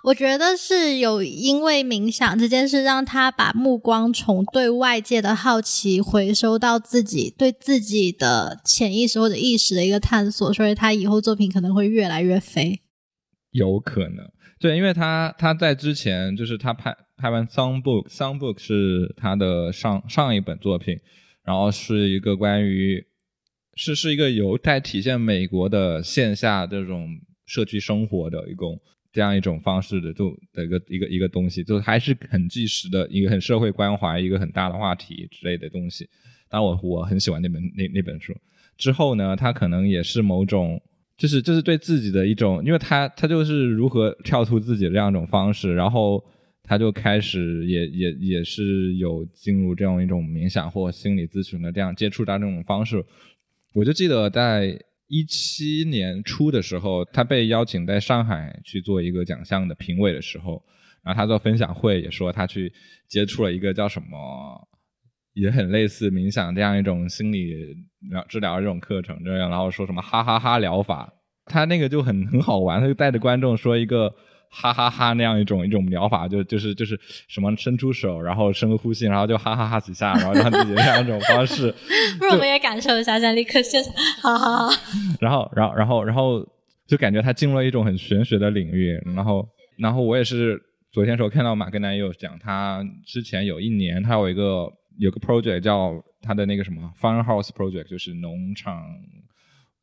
[0.05, 12.79] 我觉得是有，因为冥想这件事，让他把目光从对外界的好奇回收到自己对自己的潜意识或者意识的一个探索，所以他以后作品可能会越来越飞。
[13.57, 14.25] 有可能，
[14.59, 20.97] 对，因为他他在之前就是他拍拍完《Song Book》，《Song Book》是他的上上一本作品。
[21.47, 23.01] 然后是一个关于，
[23.75, 27.07] 是是一个有在体现美国的线下这种
[27.45, 28.77] 社区生活的一种
[29.13, 36.05] 这样一种方式的，就的一个一个一个东西，就还是很纪实的一个很社会关怀一个很大的话题之类的东西。
[36.49, 38.35] 当然，我我很喜欢那本那那本书。
[38.75, 40.81] 之后呢，他可能也是某种，
[41.17, 46.23] 就是就是对自己的一种，因为他他就是如何跳出自己的这样一种方式，然后。
[46.69, 53.01] 他就开始也也也是有进入这样一种冥想或心理咨询的这样接触到这种方式。
[53.71, 54.77] 我就记得在
[55.07, 60.61] 一七年初的时候，他被邀请在上海去做一个奖项的评委的时候，
[61.05, 62.69] 然后他做分享会也说他去
[63.07, 64.67] 接触了一个叫什么，
[65.39, 67.53] 也很类似冥想这样一种心理
[68.09, 71.13] 疗治疗这种课程这样，然后说什么哈哈哈疗法，
[71.45, 74.13] 他那个就很很好玩，他就带着观众说一个。
[74.49, 76.97] 哈哈哈，那样一种一种疗法，就就是就是
[77.27, 81.69] 什么伸出手，然后深呼吸，然后就哈哈哈几下，然后让自己这样一种方式。
[82.17, 84.81] 不如我们也感受一下，现在立刻现场哈哈哈。
[85.19, 86.47] 然后，然后，然后，然后
[86.87, 88.97] 就感觉他进入了一种很玄学的领域。
[89.13, 89.45] 然后，
[89.77, 90.57] 然后我也是
[90.93, 94.65] 昨天时候看到马格南也有讲，他之前有一年他有一个
[94.97, 98.85] 有个 project 叫他的那个什么 farm house project，就是农场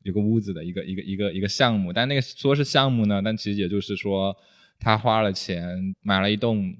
[0.03, 1.91] 有个屋子的一个一个一个一个项目。
[1.91, 4.35] 但那个说是项目呢，但其实也就是说。
[4.77, 6.75] 他花了钱买了一栋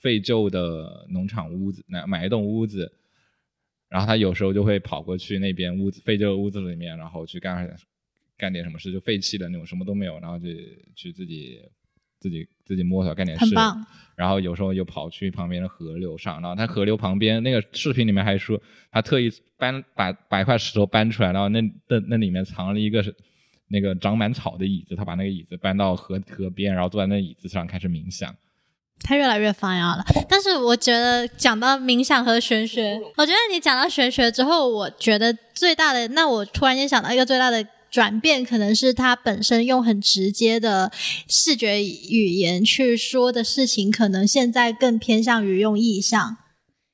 [0.00, 2.90] 废旧的农场屋子，买买一栋屋子，
[3.90, 7.70] 然后他有时候就会跑过去那边屋子废旧的屋子里面，然后去干
[8.38, 10.48] 干点什么事，就废弃的那种什么都没有，然后就
[10.96, 11.60] 去自己
[12.24, 13.86] 自己自己摸索干点事，很棒。
[14.16, 18.58] 然后有时候又跑去旁边的河流上，然后他河流旁边那个视频里面还说，
[18.90, 23.14] 他特意搬把把一块石头搬出来，然后那那那里面藏了一个是
[23.68, 28.34] 那个长满草的椅子，他把那个椅子搬到河河边，然后坐在那椅子上开始冥想。
[29.00, 40.90] 他越来越发芽了，但是我觉得讲到冥想和玄学，我觉得你讲到玄学之后，我觉得最大的，那我突然间想到一个最大的转变，可能是他本身用很直接的
[41.28, 46.36] 视觉语言去说的事情，可能现在更偏向于用意象，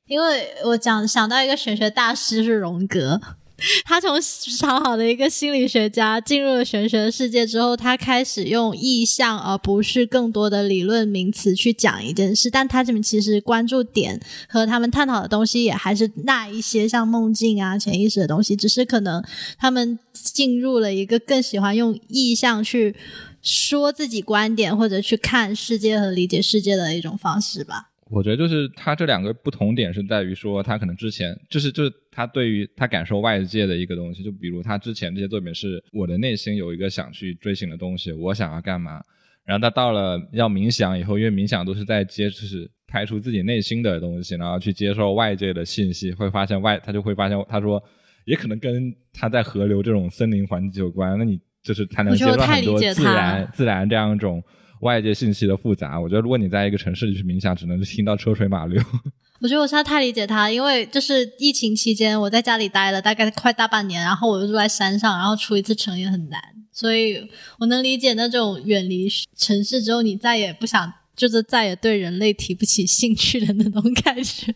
[0.07, 3.19] 因为我讲想到一个玄学大师是荣格。
[3.85, 4.19] 他从
[4.59, 12.51] 超好的一个心理学家进入了玄学的世界之后，他开始用意象而不是更多的理论名词去讲一件事。
[12.51, 19.23] 但他这边其实关注点和他们探讨的东西也还是那一些像梦境啊、潜意识的东西，只是可能
[19.59, 22.97] 他们进入了一个更喜欢用意象去
[23.43, 27.90] 说自己观点或者去看世界和理解世界的一种方式吧。
[28.11, 39.01] 我觉得就是他这两个不同点是在于说，他可能之前就是就是他对于他感受外界的一个东西，就比如他之前这些作品是我的内心有一个想去追寻的东西，我想要干嘛，
[39.45, 47.81] 然后他到了要冥想以后，因为冥想都是在接就是排除自己内心的东西，然后去接受外界的信息，会发现外他就会发现他说
[48.25, 54.43] 也可能跟他在河流这种森林环境有关，那你就是他能接受很多自然自然这样一种。
[54.81, 58.83] 外界信息的复杂，我觉得如果你在一个城市里去冥想，只能听到车水马流。
[59.41, 66.39] 我觉得我现在太理解他，因为就是疫情期间我在家里待了大概快大半年，然后我又住在山上，然后出一次城也很难，
[66.73, 67.27] 所以
[67.59, 74.55] 我能理解那种远离城市之后你再也不想，就是再也对人类提不起兴趣的那种感觉。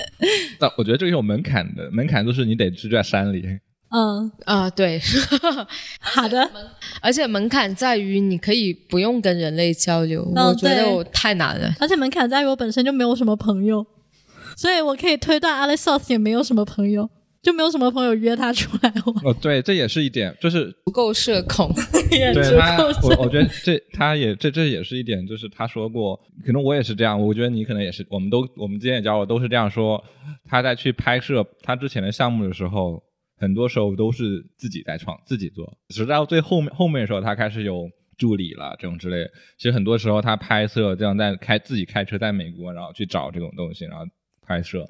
[0.58, 3.44] 但我觉得这个有门槛的，门槛就是你得住在山里。
[3.94, 4.98] 嗯啊，对，
[6.00, 6.50] 好的。
[7.00, 11.70] 而且门槛在于你可以不用跟人类交流，我觉得我太难了。
[11.78, 13.86] 而且门槛在于我本身就没有什么朋友，
[14.56, 17.10] 所以我可以推断 Alex 也没有什么朋友，
[17.42, 19.24] 就没有什么朋友约他出来玩。
[19.26, 21.70] 哦，对，这也是一点，就是不够社恐。
[22.08, 30.02] 对他，我我觉得这他也这这也是一点，就是他说过，可能我也是这样，我觉得你可能也是，我们都我们今天也教过，都是这样说。
[30.48, 33.02] 他在去拍摄他之前的项目的时候。
[33.42, 39.28] 很多时候都是自己在创，自己做，直到最后面后面的时候，他开始有助理了，这种之类。
[39.58, 44.06] 其实很多时候他拍摄这样在开自己开车在美国，然后去找这种东西，然后
[44.42, 44.88] 拍摄，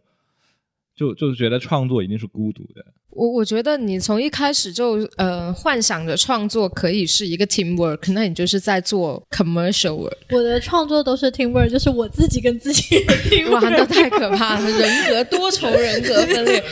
[0.95, 2.85] 就就是觉得创作一定是孤独的。
[3.15, 10.17] 我我觉得你从一开始就呃幻想着创作可以是一个 team work，那你就是在做 commercial work。
[10.31, 12.83] 我的创作都是 team work，就是我自己跟自己
[13.29, 16.63] team work，哇，那太可怕了，人格多重人格分裂。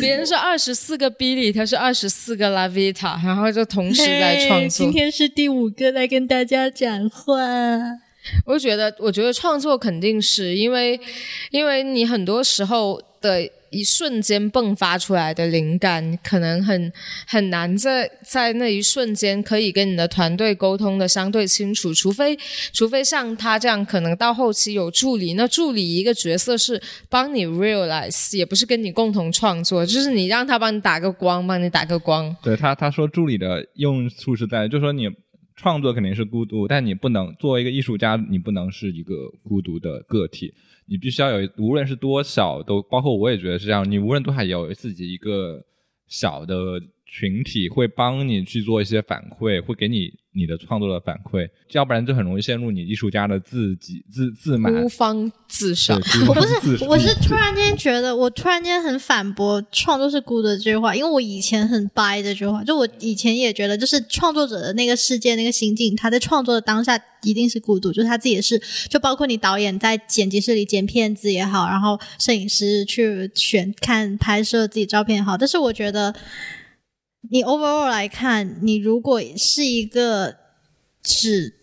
[0.00, 4.68] 别人是二十四个 Billy，他是二十四个 Lavita，然后就同时在创作。
[4.68, 7.34] 今天是第五个来跟大家讲话。
[8.46, 10.98] 我觉得，我觉得创作肯定是因为，
[11.50, 13.50] 因为你很多时候的。
[13.74, 16.92] 一瞬间迸发出来的灵感，可能很
[17.26, 22.38] 很难在在那一瞬间可以跟你的团队沟通的相对清楚，除非
[22.72, 32.36] 除非像他这样，可能到后期有助理，那助理一个角色是帮你 realize，也不是跟你共同创作，就是你让他帮你打个光，帮你打个光。
[32.44, 35.08] 对他他说助理的用处是在，就说你
[35.56, 40.52] 创作肯定是孤独，但你不能作为一个艺术家，你不能是一个孤独的个体。
[40.86, 43.88] 你必须要有，无论是多小，都包括我也觉得是这样。
[43.88, 45.64] 你无论多少，也有自己一个
[46.08, 46.80] 小的
[47.16, 50.12] 群体，会帮你去做一些反馈，会给你。
[50.36, 55.96] 你的创作的反馈，要不然就很容易陷入你艺术家的自己自自满、孤芳自赏。
[56.26, 76.12] 我不是，我是突然间觉得，我突然间很反驳“创作是孤独”这句话，因为我以前很掰这句话，就我以前也觉得，就是创作者的那个世界、那个心境，他在创作的当下一定是孤独，就是他自己的事，就包括你导演在剪辑室里剪片子也好，然后摄影师去选看拍摄自己照片也好，但是我觉得。
[77.30, 80.34] 你 overall 来看，你如果是一个
[81.02, 81.54] 只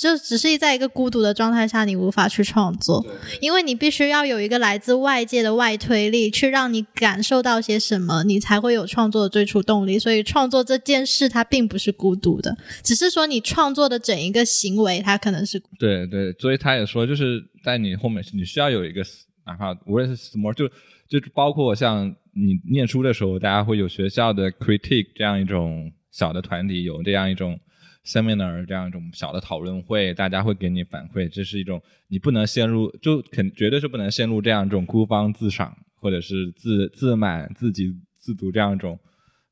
[0.00, 3.04] 就只是在一个孤独的状态下，你无法去创作，
[3.40, 9.98] 因为你必须要有一个来自外界的外推力，去让你感受到些什么，你才会有创作的最初动力。
[9.98, 16.32] 所以，创作这件事它并不是孤独的，只是说你创作的整一个行为，它可能是对对。
[16.38, 19.02] 所以他也说，就是在你后面，你需要有一个
[19.46, 20.68] 哪怕无论是什么，就
[21.08, 22.14] 就包括像。
[22.38, 27.58] 你念书的时候，大家会有学校的 critique 这样一种小的团体，有这样一种
[28.04, 31.28] seminar 这样一种小的讨论会，大家会给你反馈。
[31.28, 38.96] 这是一种你不能陷入，就肯绝对是不能陷入这样一种孤芳自赏，或者是自自满、自给自足这样一种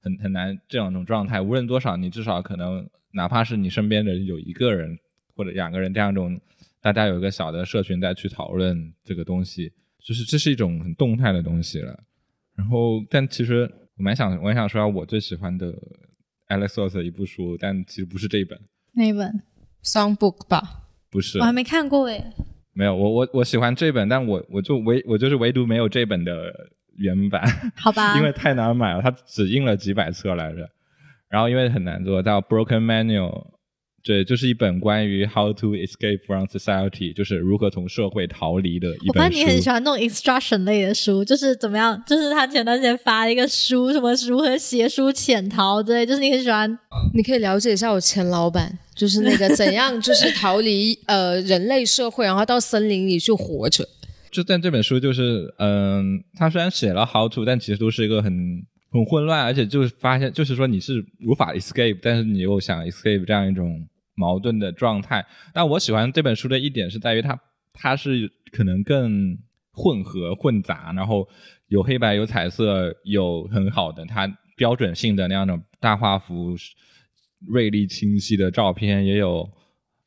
[0.00, 1.40] 很很难这样一种状态。
[1.40, 4.96] 无论多少，你至少可能哪怕是你身边的有一个人
[5.34, 6.40] 或者两个人这样一种，
[6.80, 11.98] 大家有一个小的社群在去讨论这个东西，就是这是一种很动态的东西了。
[12.56, 15.72] 然后，但其实我蛮想，我想说下我最喜欢的
[16.48, 18.58] Alex Ross 的一部书，但其实不是这一本，
[18.94, 19.42] 那一本
[19.84, 20.62] ？Songbook 吧，
[21.10, 22.24] 不是我，还没看过诶。
[22.72, 26.52] 没有，我我我喜欢这本，但我我就唯我就是唯独没有这本的
[26.96, 27.42] 原版，
[27.76, 30.68] 好吧， 因为太难买了，它只印了几百册来着，
[31.28, 33.46] 然后因为很难做，到 Broken Manual，
[34.06, 39.28] 对，就是一本关于 How to Escape from Society，就是如何从社会逃离的一本我发。
[39.28, 46.78] 现你很喜欢那种 instruction 类的书，就是怎么样，就是他前段时间发了一个书，什么如何写书潜逃之类，就是你很喜欢。
[47.14, 53.84] 你可以了解一下我前老板，就是那个怎样就是逃离呃人类社会，然后到森林里去活着。
[54.30, 58.32] 就但这本书就是，嗯，他虽然写了 how to，但其实都是一个很
[58.92, 63.84] 很混乱，而且就是发现，就是说你是无法 escape，但是你又想 escape 这样一种
[64.16, 65.24] 矛盾的状态。
[65.54, 67.38] 但我喜欢这本书的一点是在于它，
[67.72, 69.38] 它是可能更
[69.72, 71.28] 混合混杂，然后
[71.68, 76.56] 有黑白，有彩色，有很好的它标准性的那样的大画幅、
[77.46, 79.48] 锐利清晰的照片，也有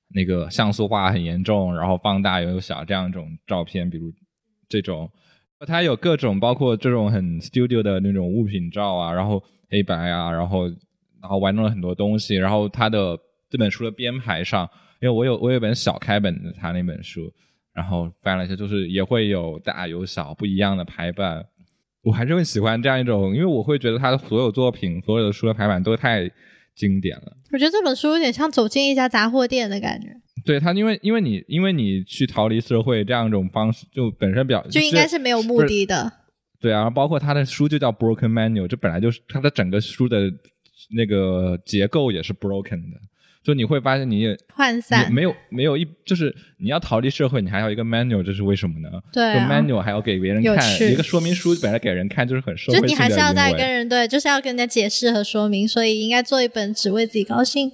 [0.10, 4.12] 那个像素化很严重，然后放大又有小这样一种照片，比如
[4.68, 5.08] 这种，
[5.68, 10.68] 它有各种包括这种很 studio 的那种物品照啊，然后黑白啊，然后
[11.22, 13.16] 然后玩弄了很多东西，然后它的
[13.50, 14.70] 这本书的编排上，
[15.02, 17.32] 因为我有我有本小开本的他那本书，
[17.74, 21.46] 然后翻了一下，就是也会有大有小不一样的排版。
[22.02, 26.30] 我还是很喜欢这样一种，因为我会觉得他的所有作品、所有的书的排版都太
[26.74, 27.38] 经典了。
[27.52, 30.08] 我觉得这本书有点像走进一家杂货店的感觉，
[30.46, 36.10] 对他，因为因为你因为你去逃离社会这样一种方式，就本身表就应该是没有目的的。
[36.62, 40.32] 对啊，然后包括他的书就叫 Broken Manual，这本来就是他的整个书的
[40.96, 43.00] 那个结构也是 broken 的，
[43.44, 48.90] 就你会发现你也涣散，没有没有一就是你要逃离社会，你还要一个 manual，这是为什么呢？
[48.92, 57.72] 就对啊 manual 还要给别人看，一个说明书本来给人看就是很社就会性的你还是要在跟人对，就是要跟人家解释和说明，所以应该做一本只为自己高兴。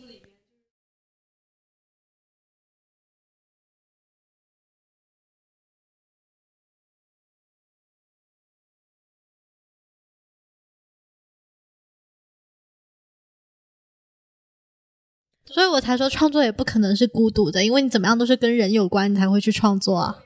[15.56, 20.24] 所以我才说创作也不可能是孤独的，因为你怎么样都是跟人有关，你才会去创作啊。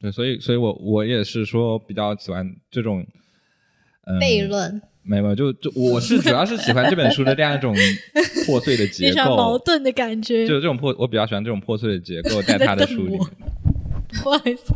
[0.00, 3.04] 对，所以所以我我也是说比较喜欢这种
[4.06, 7.74] 嗯悖论，没有，没有就就我是主要是喜欢这本书的这样一种
[8.46, 10.46] 破碎的你结喜欢 矛，盾的感觉。
[10.46, 13.20] 就是这种破，我比较喜欢这种破碎的结构，在他的书里面，
[14.22, 14.72] 不好意思，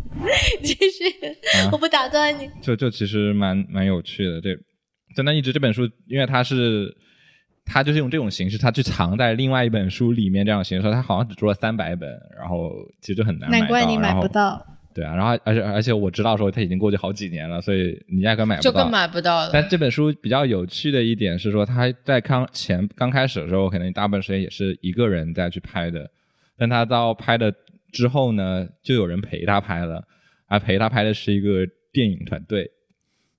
[0.60, 1.04] 继续，
[1.62, 2.50] 啊我不打断你。
[2.60, 4.40] 就就其实蛮蛮有趣的。
[4.40, 4.58] 对，
[5.14, 6.94] 真的一直这本书，因为它是
[7.64, 14.66] 它就是用这种形式，它去藏在另外一本书里面这样形式，它好像只出了三百本，然后其实就很难买到，难怪你买不到。
[14.94, 19.50] 对啊，然后而且而且我知道说它已经过去好几年了，所以你压根买不到，就更买不到了。
[19.52, 26.08] 但这本书比较有趣的一点是说，他在刚前刚开始的时候，可能大部分时间也是一个人在去拍的，
[26.56, 27.52] 但他到拍的
[27.90, 30.06] 之后呢，就有人陪他拍了，
[30.46, 32.70] 而陪他拍的是一个电影团队，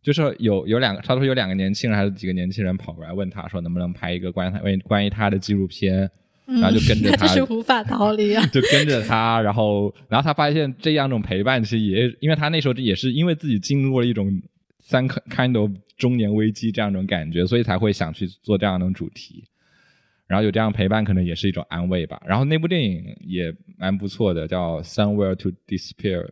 [0.06, 6.08] 就是有有两个，他说有两个年轻人还是几个年轻人跑过来问他说，能不能拍一个关于他关于关于他的纪录片，
[6.45, 8.45] 嗯然后就跟着他 那就是无法逃离啊。
[8.53, 14.32] 就跟着他，然后，然后他发现这样一种陪伴，其实也因为他那时候也是因为自己进入了一种
[14.80, 19.43] 三 kind of 中年危机这样一种感觉，所以才会想去做这样一种主题。
[20.28, 22.22] 然后有这样陪伴，可能也是一种安慰吧。
[22.26, 26.24] 然后那部电影也蛮不错的，叫《Somewhere to Disappear》，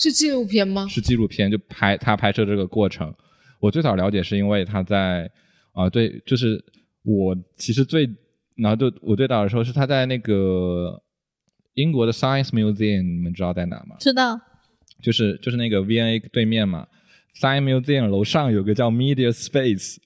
[0.00, 0.86] 是纪录片吗？
[0.88, 3.14] 是纪录片，就拍他拍摄这个过程。
[3.60, 5.30] 我最早了解是因为他在
[5.72, 6.62] 啊、对，就是
[7.02, 8.08] 我其实最
[8.56, 11.00] 然后就我最早的时候是他在那个
[11.74, 13.96] 英国的 Science Museum，你们知道在哪吗？
[14.00, 14.40] 知道，
[15.02, 16.86] 就是就是那个 V&A 对面嘛
[17.38, 19.96] ，Science Museum 楼上有个叫 Media Space，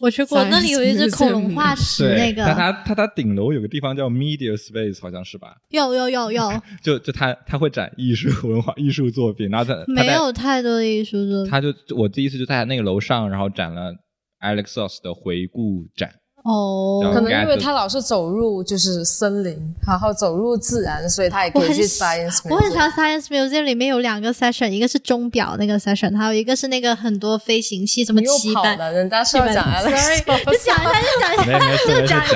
[0.00, 5.54] 我去过那里有一只恐龙化石，那个但它它它顶楼有个地方叫 Media Space，好像是吧？
[5.70, 13.92] 有有有有，就就它它会展艺术文化艺术作品，然后它它没有太多的艺术作品它就我第一次就在那个楼上，然后展了
[14.40, 16.10] Alex Ross 的回顾展，
[16.44, 22.40] 哦可能因为他老是走入就是森林，然后走入自然，所以他也可以去 science。
[22.52, 28.76] 我很喜欢 Science Museum 里面有两个 session，一个是钟表那个 session，还有一个是那个很多飞行器，什么你又棋板。
[28.92, 32.28] 人家是要讲 Sorry，Alex，就讲一下，就讲一下，没没事 没事，讲一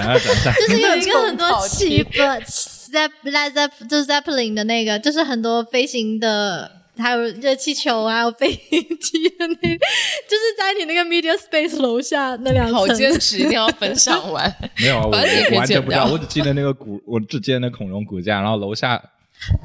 [0.42, 0.52] 下。
[0.52, 2.40] 就是有一个很多跑棋题板
[2.88, 12.74] Zep Led Zepp 就是 Zeppelin 的那个，就是很多飞行的还有热气球啊，飞机的那，就是在你那个 media space 楼下那两层。
[12.74, 14.52] 好坚持，一定要分享完。
[14.78, 19.02] 没有啊，我完全不知道，我只记得那个骨， 我只记得那恐龙骨架，然后楼下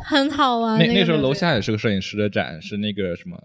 [0.06, 0.80] 很好玩。
[0.80, 3.38] 那那时候楼下也是个摄影师的展，是那个什么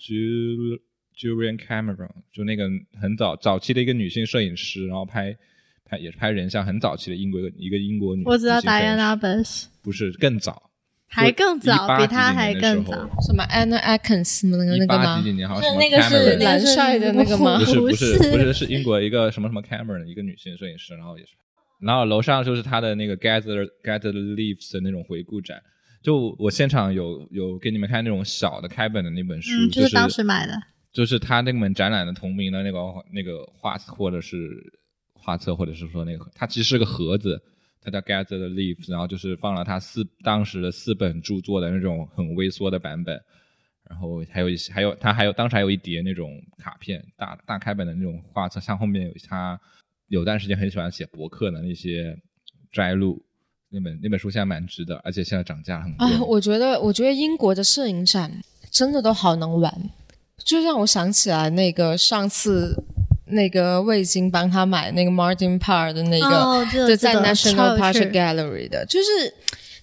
[0.00, 0.80] Jul
[1.18, 2.64] Julian Cameron，就那个
[3.00, 5.36] 很早早期的一个女性摄影师，然后拍
[5.84, 10.69] 拍也是拍人像，很早期的英国一个英国女，我知道女性摄影师 Diana Bus 不是更早，
[11.10, 12.92] 还更早，比他还更早。
[13.20, 15.32] 什么 Anna Atkins 那个那个吗八几几？
[15.32, 21.32] 年好像那个是 Cameron 那个是蓝晒的那个吗不是不是是不是是英国一个什么什么 Cameron 一个女性摄影师，然后也是，
[21.80, 25.60] 然后楼上就是他的那个 Gather Gather Leaves 的那种回顾展。
[26.02, 30.54] 就我现场有有给你们看那种小的开本的那本书，嗯，就就是当时买的。
[30.92, 32.78] 就是他那本展览的同名的那个
[33.12, 34.48] 那个画或者是
[35.12, 37.40] 画册，或者是说那个它其实是个盒子，
[37.82, 43.20] 它叫 Gather the Leaves，然后就是放了他四当时的四本著作的那种很微缩的版本，
[43.88, 49.60] 然后还有一些还有他还有当时还有一叠那种卡片大大开本的那种画册，像后面有他
[50.08, 52.16] 有段时间很喜欢写博客的那些
[52.72, 53.22] 摘录。
[53.72, 56.04] 那本那本书现在蛮值的，而且现在涨价很贵。
[56.04, 59.72] 啊，我觉得，我觉得英国的摄影展真的都好能玩，
[60.44, 62.82] 就让我想起来那个上次
[63.30, 69.34] 那个卫星帮他买那个 Martin Parr 的那个，就在 National Portrait Gallery 的，就是。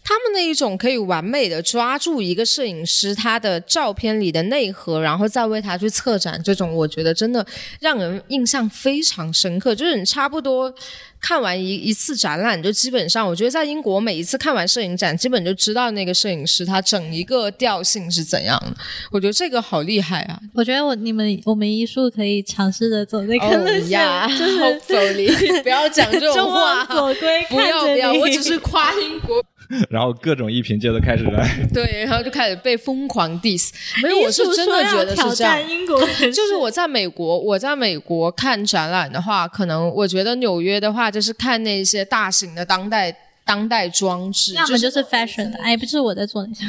[0.08, 7.46] 他们那一种可以完美的抓住一个摄影师他的照片里的内核，然后再为他去策展，这种我觉得真的
[7.82, 9.76] 让人印象非常深刻。
[9.76, 10.74] 就是你差不多
[11.20, 18.74] 看完一一次展览，就基本上我觉得在英国每一次看完摄影展，基本就知道那个摄影师他整一个调性是怎样的。
[19.12, 20.40] 我觉得这个好厉害啊！
[20.54, 29.44] 我觉得我你们我们艺术可以尝试着走那个路线，呀，就是 hopefully 不要讲这种话不要不要，我只是夸英国。
[29.90, 33.72] 然后各种一瓶接着开始来， 对，然后就开始被疯狂 diss。
[34.02, 35.70] 没有，我是真的觉得挑是这样战。
[35.70, 43.14] 英国，就是我在美国，我在美国看展览的话，可能我觉得纽约的话，就是看那些大型的当代
[43.44, 46.64] 当代装置，就要么就是 fashion 的，哎，不是我在做那些。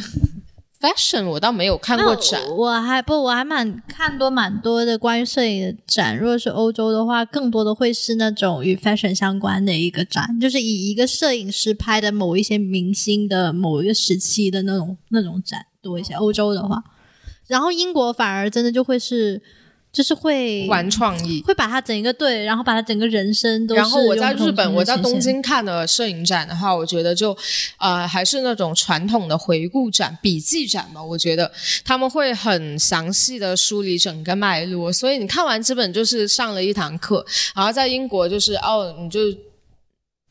[0.81, 2.41] fashion，我倒没有看过展。
[2.57, 6.17] 我还不，我还蛮看多蛮多的关于摄影的展。
[6.17, 16.15] 如果是欧洲的话，更多的会是那种与 fashion 相关的一个展，就是以一个摄影师拍的某一些明星的某一个时期的那种那种展多一些。
[16.15, 16.83] 欧洲的话，
[17.47, 19.43] 然后英国反而真的就会是，
[19.93, 21.43] 就是会玩创意。
[21.47, 27.37] 会把他整一个队，然后把他整个人生都然后我在日本，我在东京看的摄影展的话，我觉得就
[27.79, 31.03] 呃还是那种传统的回顾展、笔记展吧。
[31.03, 31.51] 我觉得
[31.85, 37.25] 他们会很详细的梳理整个脉络，所以你看完基本就是上了一堂课。
[37.55, 39.21] 然后在英国就是哦，你就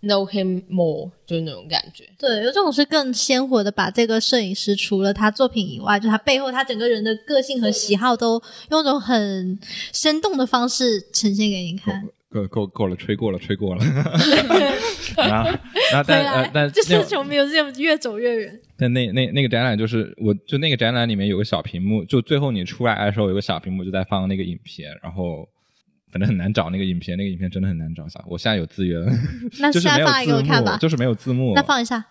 [0.01, 2.03] know him more，就是那种感觉。
[2.19, 9.59] 对，有这种是更鲜活的，把这个摄影师除了他作品以外，就他背后他整个人的个性和喜好，都用一种很
[9.91, 12.07] 生动的方式呈现给你看。
[12.29, 13.83] 够够够了，吹过了，吹过了。
[15.17, 15.49] 然后，
[15.91, 18.59] 然后但呃，但就是那从 museum 越走越远。
[18.77, 25.47] 但那那那个展览就是，我就那个展览里面有个小屏幕，就最后你出来的时候有个小屏幕就在放那个影片，然后
[26.11, 28.05] 反正很难找那个影片，那个影片真的很难找。
[28.27, 29.01] 我现在有资源，
[29.59, 30.77] 那就是没有现在发给我字看吧。
[30.77, 31.53] 就是没有字幕。
[31.53, 32.05] 那放一下，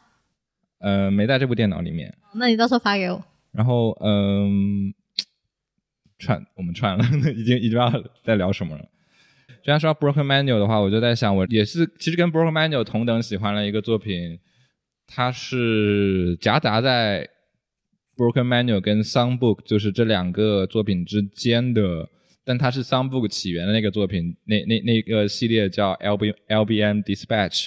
[0.78, 2.14] 呃，没在这部电脑里面。
[2.34, 3.24] 那你到时候发给我。
[3.52, 4.92] 然后嗯，
[6.18, 8.84] 串我们串了，已经已经不知道在聊什么了。
[9.64, 14.38] 既然说到 Broken Manual 的话，我就在想，我也是其实跟 Broken Manual 同等喜欢了一个作品，
[15.06, 17.28] 它是夹杂在
[18.16, 22.08] Broken Manual 跟 Songbook 就是这两个作品之间的，
[22.48, 27.66] 但它是 Songbook 起源的那个作品，那那那个系列叫 LB LBM Dispatch，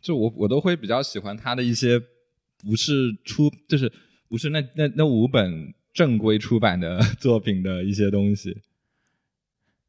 [0.00, 1.98] 就我我都会比较喜欢它的一些
[2.62, 3.92] 不是出就是
[4.28, 8.56] 不是那那那五本正规出版的作品的一些东西。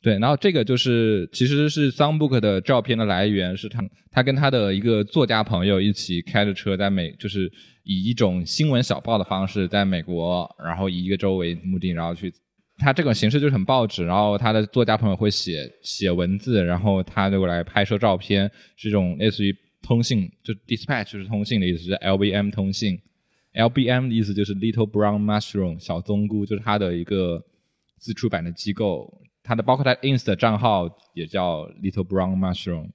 [0.02, 7.52] 对，然后这个就是其实是 Songbook 的照片的来源是他他跟他的一个作家朋友一起开着车在美，就是
[7.84, 12.34] 以一种新闻小报的方式在美国，然后以一个州为目的，然后去。
[12.80, 23.00] 他这种形式就是很报纸，然后他的作家朋友会写写文字，然后他就来拍摄照片，是一种类似于通信，就 dispatch 就是通信的意思，是 LBM 通信。
[23.54, 27.44] LBM 的意思就是 Little Brown Mushroom 小棕菇，就是他的一个
[27.98, 29.22] 自出版的机构。
[29.42, 32.90] 它的包括它 ins 的账号也叫 Little Brown Mushroom。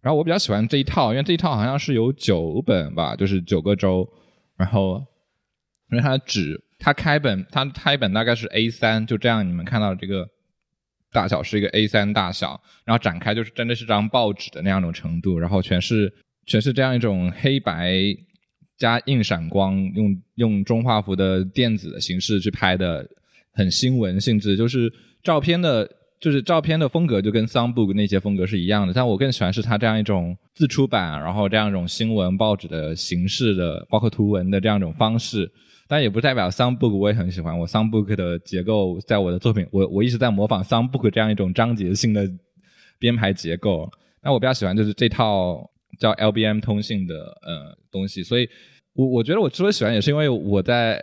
[0.00, 4.06] 然后我比较喜欢这一套，因为这一套好像是有九本吧，就是九个州。
[4.56, 5.04] 然后
[5.90, 10.28] 因为它的纸，它开本，它开本大概是 A 三，就这样你们看到这个
[11.10, 16.12] 大小是一个 A 三大小，然后展开就是真的是张报纸的那样一种程度，然后全是
[16.44, 17.94] 全是这样一种黑白
[18.76, 23.08] 加硬闪光，用用中画幅的电子的形式去拍的，
[23.54, 28.92] 很新闻性质，就是照片的，就是照片的风格就跟 Sunbook 那些风格是一样的。
[28.92, 35.50] 但我更喜欢是它这样一种自出版，然后这样一种新闻报纸的形式的，包括图文的这样一种方式。
[35.94, 42.28] 但也不代表 Songbook 我也很喜欢，我 Songbook 的结构在我的作品，我我一直在模仿 Songbook 这样一种章节性的
[42.98, 43.88] 编排结构。
[44.20, 45.70] 那我比较喜欢就是这套。
[45.96, 48.48] 叫 LBM 通信的呃东西，所以
[48.94, 51.00] 我我觉得我之所以喜欢，也是因为我在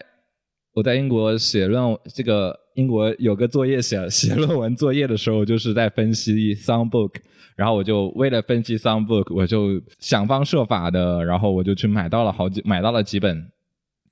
[0.73, 7.11] 我在英国写论这个英国有个作业写写论文作业的时候，就是在分析 Songbook，
[7.55, 13.49] 然后我就为了分析 Songbook，我就想方设法的，然后我就去买到了好几买到了几本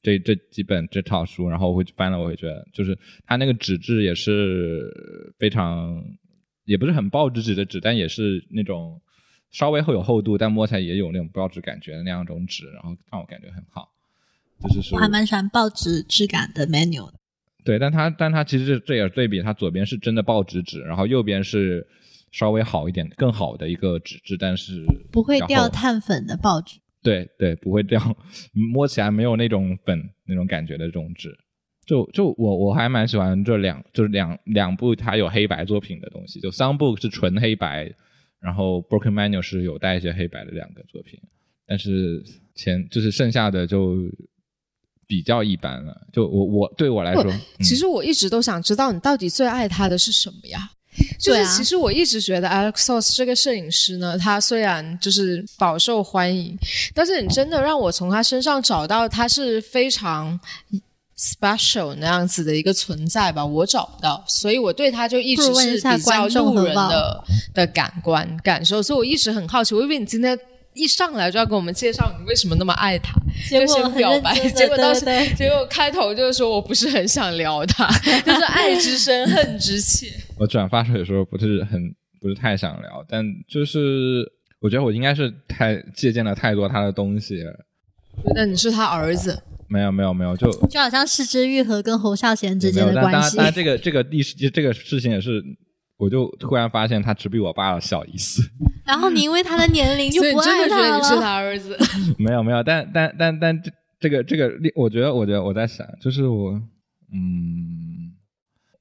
[0.02, 6.04] 这这几本这套书，然后我会翻了，我会觉得就是它那个纸质也是非常
[6.66, 9.02] 也不是很报纸纸的纸，但也是那种。
[9.52, 13.92] 稍微会有厚度，但摸起来也有那种报纸感觉的那样一种纸，然后让我感觉很好。
[14.62, 17.16] 就是说，我还蛮喜欢报纸质感的 menu 的。
[17.66, 21.88] 对，但它但它其实这这也对比，它左边是真的报纸纸，然后右边是
[22.32, 26.78] 稍微好一点、更好的一个纸质，但是不会掉碳粉的报纸。
[27.02, 28.00] 对对，不会掉，
[28.74, 31.38] 摸起来没有那种粉那种感觉的这种纸。
[31.86, 37.94] 就就我我还蛮喜欢这两就是两两部它有黑白作品的东西，就 Some Book 是纯黑白。
[38.42, 41.20] 然后 Broken Manual 是有带一些黑白的两个作品，
[41.68, 42.24] 但是
[42.56, 43.98] 前就是剩下的就
[45.06, 46.08] 比较一般了。
[46.14, 47.30] 就我我对我来说，
[47.60, 50.72] 其实我一直都想知道你到底最爱他的是什么呀？
[51.20, 56.58] 就是其实我一直觉得 Alex Soss 这个摄影师呢，他虽然就是饱受欢迎，
[56.94, 60.40] 但是你真的让我从他身上找到他是非常。
[61.22, 67.24] special 那样子的一个存在吧，我找不到，所以我对他就一直是比较路人的
[67.54, 70.40] 的感官感受，所以我一直很好奇，我以为你今天
[70.80, 73.14] 一上来就要给我们介绍你为什么那么爱他，
[73.50, 75.02] 就先表白，结果当时
[75.36, 77.88] 结果开头就是说我不是很想聊他，
[78.26, 80.08] 就是爱之深恨之切。
[80.38, 84.26] 我转发出来的时候不是很不是太想聊，但就是
[84.62, 87.44] 我觉得我应该是太借鉴了太多他的东西，
[88.26, 89.44] 觉得你是他儿子。
[89.72, 93.38] 没有没有没有，就就好像是之愈和跟侯孝贤之间的关系。
[93.38, 95.44] 当然，这个这个历史这个事情也是，
[96.00, 98.44] 我就突然发现他只比我爸小一岁。
[98.88, 101.04] 然后你因为他的年龄就不爱他了。
[101.04, 101.78] 是他儿子。
[102.18, 103.70] 没有没有，但但但但这
[104.00, 106.52] 这个这个，我觉得我觉得我在想，就是我
[107.14, 108.14] 嗯，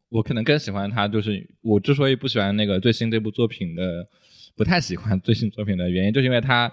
[0.09, 4.07] 我可能更喜欢他，就是我之所以不喜欢那个最新这部作品的，
[4.57, 6.73] 不太喜欢最新作品的原因，就是因为他。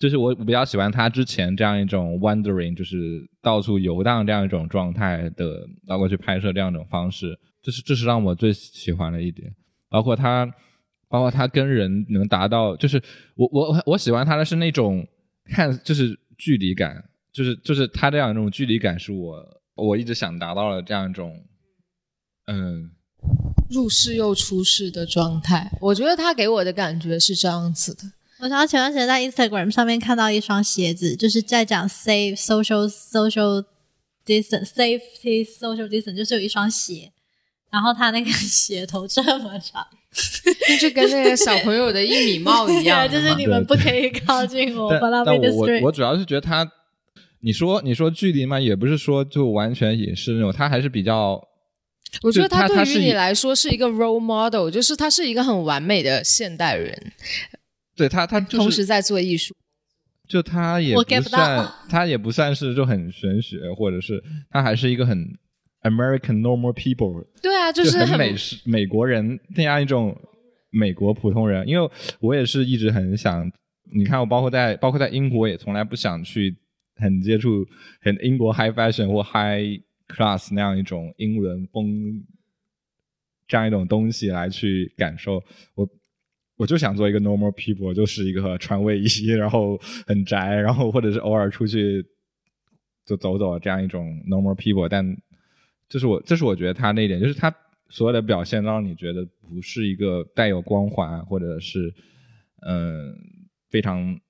[0.00, 9.52] 就是我比较喜欢他之前这样一种 wandering，就是到处游荡这样一种状态的，包括去拍摄这样一种方式，这是这是让我最喜欢的一点。
[9.88, 10.46] 包括他，
[11.08, 13.02] 包括他跟人能达到，就是
[13.34, 15.06] 我我我喜欢他的是那种
[15.44, 21.44] 看就是距离感，就是就是他这样一种距离感是我我一直想达到的这样一种，
[22.46, 22.90] 嗯，
[23.70, 25.70] 入世又出世的状态。
[25.80, 28.02] 我觉得他给我的感觉是这样子的。
[28.40, 33.64] 我想到前段时间在 Instagram 上面看到一双鞋子，就是在讲 safe social social
[34.24, 37.12] distance safety social distance，就是有一双鞋，
[37.70, 39.86] 然后他那个鞋头这么长，
[40.80, 44.90] 就跟那个小朋友的一米帽一样， 就是你们不可以靠近我。
[45.24, 46.66] 但我我主要是觉得他，
[47.40, 51.40] 你说你说距离嘛，也不是说就完全也是那种，他还是比较。
[52.22, 57.12] 我觉得他对于你来说是一个 role model，就是他是一个很完美的现代人。
[57.94, 59.54] 对他，他同时在做艺术，
[60.26, 65.22] 就他也不算，他也不算是就很玄学，或者是他还是一个很
[65.82, 67.26] American normal people。
[67.42, 70.16] 对啊，就是很美式美国人那样一种
[70.70, 71.66] 美国普通人。
[71.68, 73.50] 因为我也是一直很想，
[73.92, 76.56] 你看我包括在包括在英国也从来不想去
[76.96, 77.66] 很接触
[78.00, 82.24] 很英国 high fashion 或 high class 那样一种英伦风
[83.46, 85.42] 这样一种东西来去感受
[85.74, 85.88] 我。
[86.56, 92.04] 我就想做一个 normal people，就是一个穿卫衣，然后很宅，然后或者是偶尔出去
[93.06, 94.88] 就走走这样一种 normal people。
[94.88, 95.06] 但
[95.88, 97.54] 这是我，这是我觉得他那一点，就是他
[97.88, 101.94] 所有的表现让你觉得不是一个带有光环，或者是
[102.66, 103.14] 嗯
[103.70, 104.20] 非常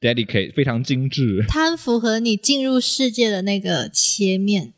[0.00, 1.44] dedicate、非常精致。
[1.48, 4.74] 它符合你进入世界的那个切面。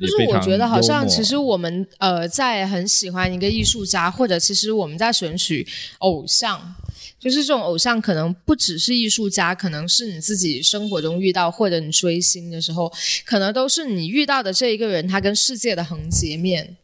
[0.00, 5.66] 就是我觉得好像，其实我们呃在很喜欢一个艺术家，或者其实我们在选取
[5.98, 6.74] 偶像，
[7.18, 12.92] 就是这种偶像可能不只是艺术家，可能是你自己生活中遇到或者你追星的时候，
[13.24, 16.76] 可能都是你遇到的这一个人，他跟世界的横截面。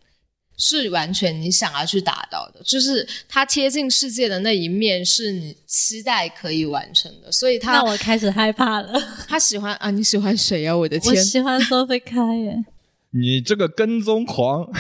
[0.63, 9.03] 是完全你想要去达到的，就是他贴近世界的那一面是你期待可以完成的，所以他那我开始害怕了。
[9.27, 12.63] 他喜欢啊，你喜欢谁呀、我的我天，喜欢 Sophie 开耶，
[13.13, 14.73] 你这个跟踪狂， 被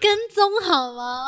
[0.00, 1.26] 跟踪好吗？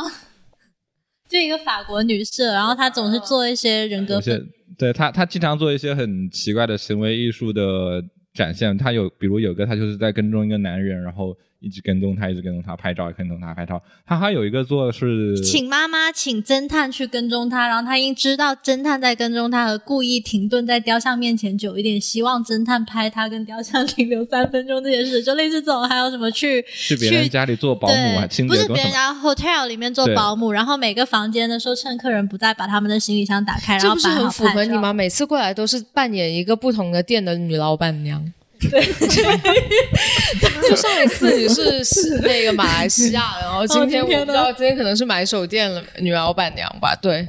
[1.28, 4.40] 就一个法国女社，然后她总是做一些人格有些
[4.78, 8.02] 对她，她经常做一些很奇怪的行为艺术的
[8.34, 8.76] 展现。
[8.76, 11.34] 她有比如有个她就是在跟踪一个男人，然后
[11.64, 13.80] 一直跟踪他，一直跟踪他，拍照跟踪他拍照。
[14.04, 25.88] 他还有一个做是请妈妈请侦探去跟踪他，然后他因知道侦探在跟踪他而故意停顿在雕像面前久一点，希望侦探拍他跟雕像停留三分钟这件事，就类似这种。
[25.88, 28.66] 还有什么去去别人家里做保姆啊，对，不是。
[28.68, 34.92] 别人家 hotel 里面做保姆，然后每个房间的时候趁客人不在，把他们的行李箱打开，然这不是很符合你吗？？
[34.92, 38.32] 每次过来都是扮演一个不同的店的女老板娘。
[38.68, 38.80] 对，
[40.68, 46.94] 就上一次你是是那个马来西亚，然后今天我不知道，今天可能是买手店了女老板娘吧？
[47.00, 47.26] 对，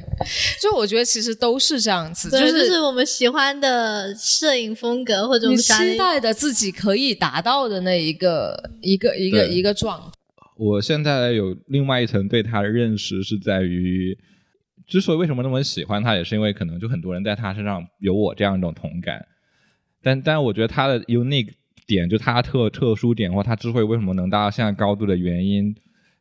[0.60, 10.06] 就我觉得其实都是这样子，对，就就是是我们喜欢的摄影风格，或者我你们期待的自己可以达到的那一个一个一个一个状态。
[10.58, 14.16] 我现在有另外一层对他的认识是在于，
[14.88, 19.22] 之所以为什么那么喜欢他，也是因为可能就很多人在他身上有我这样一种同感。
[20.06, 21.52] 但但我觉得他的 unique
[21.84, 25.74] 点，就他特特殊点，或他智慧为什么能达到现在高度的原因，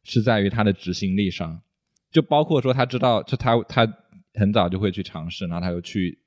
[0.03, 1.61] 是在于他的执行力上。
[2.11, 3.87] 就包括说他知道，就他他
[4.33, 6.17] 很早就会去尝试，然后他就去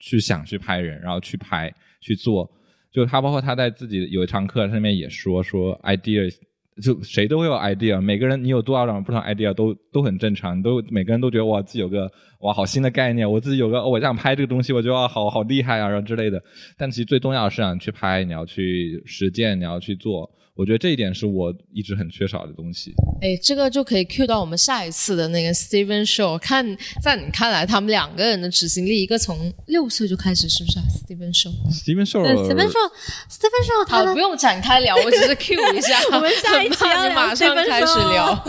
[0.00, 2.50] 去想去拍人，然后去拍去做。
[2.90, 6.34] 就他包括他在自己有一堂课上面也说说 ideas
[6.82, 12.10] 就谁都会有 idea，每个人你有多少种不同 idea 都都很正常，都每个人都觉得哇自己有个
[12.40, 16.42] 哇好新的概念，我自己有个、我想拍这个东西，我觉得好好厉害啊，然后之类的。
[16.76, 20.30] 但其实最重要的是想去拍，你要去实践，你要去做。
[20.56, 22.94] 我觉得这一点是我一直很缺少的东西。
[23.20, 26.38] 哎，这个就可以 cue 到我们下一次的那个 Steven Show。
[26.38, 26.64] 看，
[27.02, 36.00] 在你看来，他们两个人的执行力，一个从六岁就开始，是不是、啊、？Steven Show，Steven Show，Steven Show，Steven Show，他好，不用展开聊，我只是 cue 一下。
[36.16, 38.44] 我们下一期很怕你要聊马上开始聊。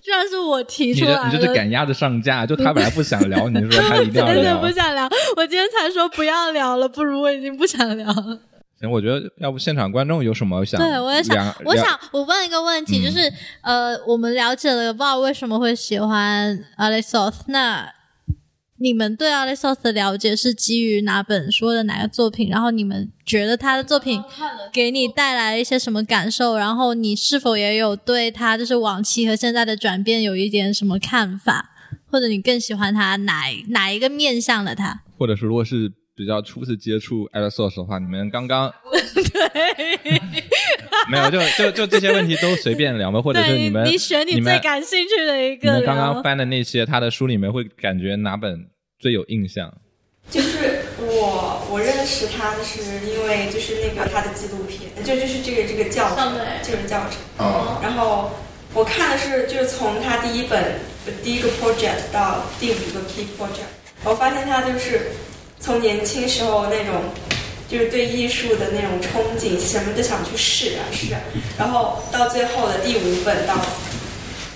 [0.00, 4.70] 居然是我提你出来的，你这是赶鸭子上架，就他本来不想聊，你说他一定要 真的聊不。
[4.70, 5.08] 想聊。
[5.36, 8.38] 我今天才说不要聊了，不如我已经不想聊了。
[8.80, 17.90] 行，我觉得要不现场观众有什么想对，我也想我想，我问一个问题，嗯就是呃，我们了解了，不知道为什么会喜欢 Alex Soth，那
[18.78, 22.50] 你们对 Alex Soth 的了解是基于哪本书的哪个作品？
[22.50, 24.22] 然后你们觉得他的作品
[24.70, 26.58] 给你带来一些什么感受？
[26.58, 31.70] 然后你是否也有对他就是往期和现在的转变有一点什么看法？
[32.08, 35.02] 或者你更喜欢他哪哪一个面向的他？
[35.18, 38.72] 或者是如果是比较初次接触 a l s o u r c e 的话，你们刚刚
[39.14, 40.20] 对
[41.10, 48.66] 没有就就就这些问题都随便聊吧，或者是，你们你选你最感兴趣的一你个们刚刚翻的那些他的书里面会感觉哪本
[48.98, 49.72] 最有印象？
[50.30, 57.12] 就是我我认识他是因为就是那个他的纪录片，就就是这个这个教程，这个教程。
[57.38, 58.32] 哦，然后
[58.74, 60.80] 我看的是就是从他第一本
[61.22, 63.68] 第一个 project 到第五个 key project，
[64.02, 65.12] 我发现他就是
[65.60, 67.02] 从年轻时候那种
[67.68, 71.20] 就是对艺术的那种憧憬，什么都想去试啊试啊，
[71.58, 73.54] 然后到最后的第五本到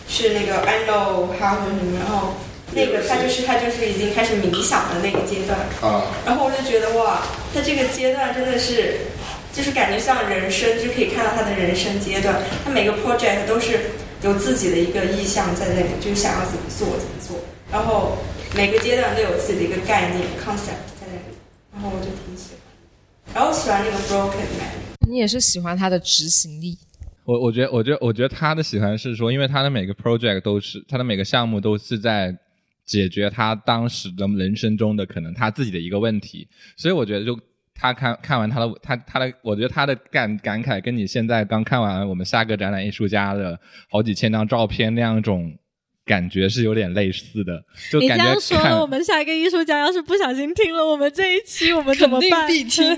[0.08, 2.34] 是那个 I know how 什么，然后
[2.72, 7.22] 那个他就是他就是已经开始冥想的那个阶段，啊，然后我就觉得哇，
[7.52, 9.00] 他这个阶段真的是，
[9.52, 12.36] 就是感觉像人生，就可以看到他的人生阶段。
[12.64, 13.90] 他每个 project 都是
[14.22, 17.36] 有自己的一个意向在那里，就是想要怎么做怎么做。
[17.72, 18.18] 然后
[18.54, 20.89] 每个阶段都有自己的一个概念 concept
[21.80, 23.34] 然后我就挺喜欢。
[23.34, 26.76] 然后我喜欢那个 Broken Man，你也是喜欢他的执行力。
[27.24, 32.36] 我我觉得我觉得我觉得他的喜欢是说，因为他的每个 project 都是他的每个项目都是在
[32.84, 37.38] 解决他当时的人生中的可能他自己的一个问题，所以我觉得就
[37.74, 43.58] 他看看完他的他他的，我觉得他的感感慨跟你现在刚看完我们下个展览艺术家的
[43.88, 45.56] 好几千张照片那样一种
[46.06, 52.48] 感觉是有点类似的，就感觉看样说了，我们下一个艺术家要是不小心听了我们这一期，我们怎么办？
[52.48, 52.96] 听，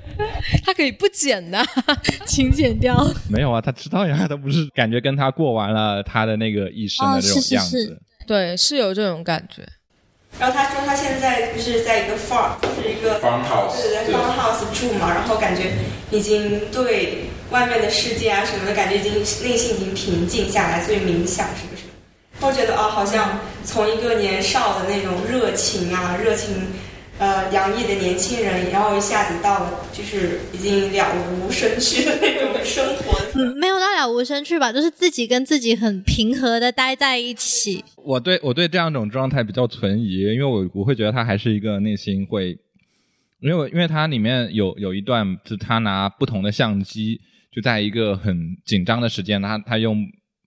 [0.64, 1.62] 他可以不剪的。
[2.24, 2.96] 请剪掉。
[3.28, 8.02] 没有啊，他知道呀，他不是感觉跟他过完了他的那个一生的哦这种样是是是子。
[8.26, 9.62] 对，是有这种感觉。
[10.40, 15.72] 然后他说他现在不是在一个 farm，就是一个 Farmhouse，对对对 farmhouse 住嘛，然后感觉
[16.10, 19.12] 已经对外面的世界啊什么的感觉已经
[19.48, 21.83] 内心已经平静下来，所以冥想是不是？
[22.40, 26.54] 我觉得哦，好像从一个年少的那种热情啊，热情
[27.18, 33.18] 呃洋溢的年轻人，然后一下子到了就是已经了无生趣的那种生活。
[33.34, 37.82] 嗯，没有到了无生趣吧，就是自己跟自己很平和的待在一起。
[37.96, 42.56] 我对我对这样一种状态比较存疑，因为我我会觉得他还是一个内心会，
[43.40, 47.18] 因为因为它里面有有一段是他拿不同的相机，
[47.52, 50.04] 就在一个很紧张的时间，他他用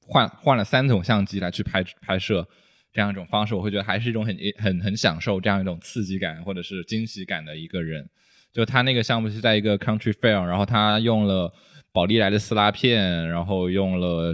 [0.07, 2.47] 换换了三种相机来去拍拍摄。
[2.93, 8.09] 这样一种方式，我会觉得还是一种很很很享受这样一种刺激感或者是惊喜感的一个人。
[8.51, 11.53] 就他那个项目是在一个 country fair，然后他用了
[11.91, 14.33] 宝丽来的撕拉片，然后用了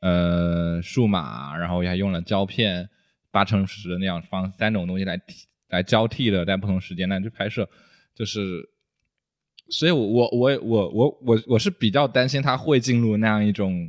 [0.00, 2.88] 呃数码，然后还用了胶片，
[3.30, 5.20] 八乘十那样方三种东西来
[5.68, 7.68] 来交替的在不同时间段去拍摄，
[8.16, 8.68] 就是，
[9.68, 13.88] 所以我我我我我我我是比较担心他会进入那样一种。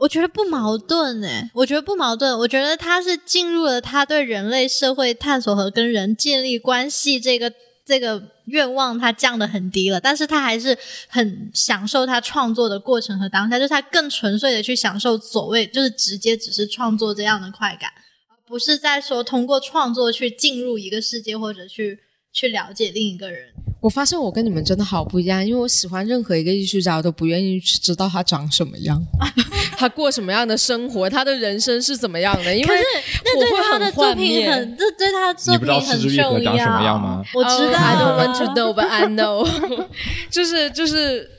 [0.00, 2.36] 我觉得不矛盾诶，我觉得不矛盾。
[2.38, 7.52] 我觉得他是进入了他对人类社会探索和跟人建立关系这个
[7.84, 10.76] 这个愿望，他降的很低了，但是他还是
[11.06, 17.90] 很享受他创作的过程和当下，就是他更纯粹的去享受所谓就是直接只是创作这样的快感，
[18.30, 21.98] 而不是在说通过创作去进入一个世界或者去
[22.32, 23.48] 去了解另一个人。
[23.82, 29.02] 我发现我跟你们真的好不一样，因为我喜欢任何一个艺术家，我都不愿意去知道他长什么样，
[29.80, 32.54] 他过什么样的生活，他的人生是怎么样的。
[32.54, 32.76] 因为
[33.24, 37.24] 那对他的作品很，这对他的作品很重要。
[37.32, 39.48] 我知道，I don't want to know, but I know。
[40.30, 41.30] 就是就是。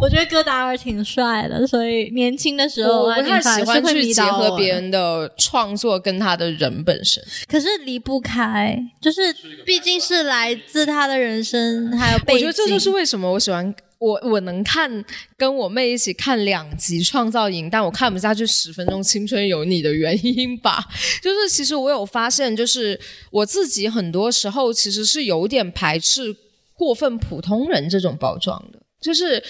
[0.00, 7.22] 我觉得戈达尔挺帅的，所以年轻的时候我不太喜欢去结合别人的创作跟他的人本身。
[7.48, 9.20] 可是离不开，就是
[9.64, 12.34] 毕竟是来自他的人生，还有背景。
[12.34, 15.04] 我觉得这就是为什么我喜欢我我能看
[15.36, 20.84] 跟我妹一起看两集《创造营》，但我看不下去十分钟《青春有你》的原因吧。
[21.22, 22.98] 就是其实我有发现，就是
[23.30, 26.34] 我自己很多时候其实是有点排斥
[26.74, 28.77] 过分普通人这种包装的。
[29.00, 29.42] 就是，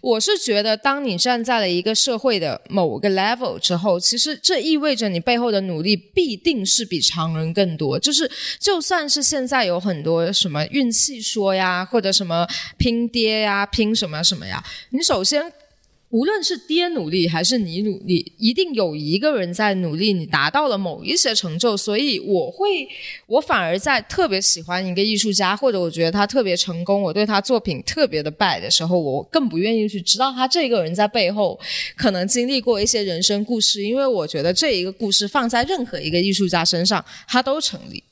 [0.00, 7.98] 我是觉得，当你站在了一个社会的某个 level 之后，其实这意味着你背后的努力必定是比常人更多。
[7.98, 12.46] 就是，就算是现在有很多什么运气说呀，或者什么
[12.76, 15.52] 拼爹呀、拼什么什么呀，你首先。
[16.16, 21.76] 无论是爹努力还是你努力，一定有一个人在努力，你达到了某一些成就。
[21.76, 22.88] 所以我会，
[23.26, 31.60] 我反而在特别喜欢一个艺术家，或者我觉得他特别成功，我对他作品特别的拜的时候，我更不愿意去知道他这个人在背后
[31.94, 38.02] 可能经历过一些人生故事，因为我觉得这一个故事放在任何一个艺术家身上，他都成立。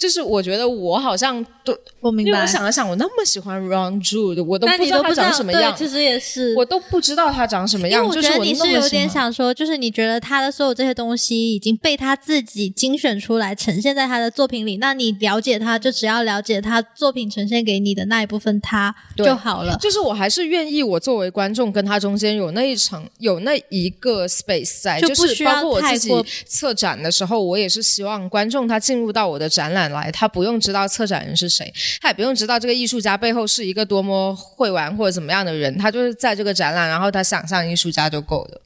[0.00, 5.76] 就是我觉得我好像都我明白，因为我想了想，我那么喜欢 Ron Jude，我都不知道他长什么样。
[5.76, 8.02] 其实也是，我都不知道他长什么样。
[8.02, 14.78] 我觉得你是有点想说，就是你觉得他的所有这些东西已经被他自己精选出来，呈现在他的作品里。
[14.78, 19.76] 那你了解他，就只要了解他作品呈现给你的那一部分他就好了。
[19.78, 26.10] 就是我还是愿意，我作为观众跟他中间有那一层，有那一个 space 在，就是包括我自己
[26.46, 38.60] 策展的时候，我也是希望观众他进入到我的展览来，他不用知道策展人是谁，他也不用知道这个艺术家背后是一个多么会玩或者怎么样的人，他就是在这个展览，然后他想象艺术家就够了。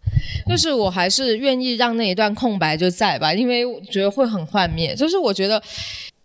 [0.49, 4.95] 就是我还是愿意让那一段空白就在吧，因为我觉得会很幻灭。
[4.95, 5.61] 就是我觉得，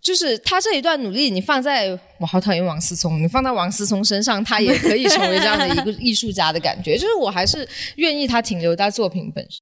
[0.00, 6.96] 就是他这一段努力，你放在我好讨厌王思聪，你放在王思聪身上，他也可以成为这样的一个 艺术家的感觉。
[6.96, 9.60] 就是我还是愿意他停留在作品本身。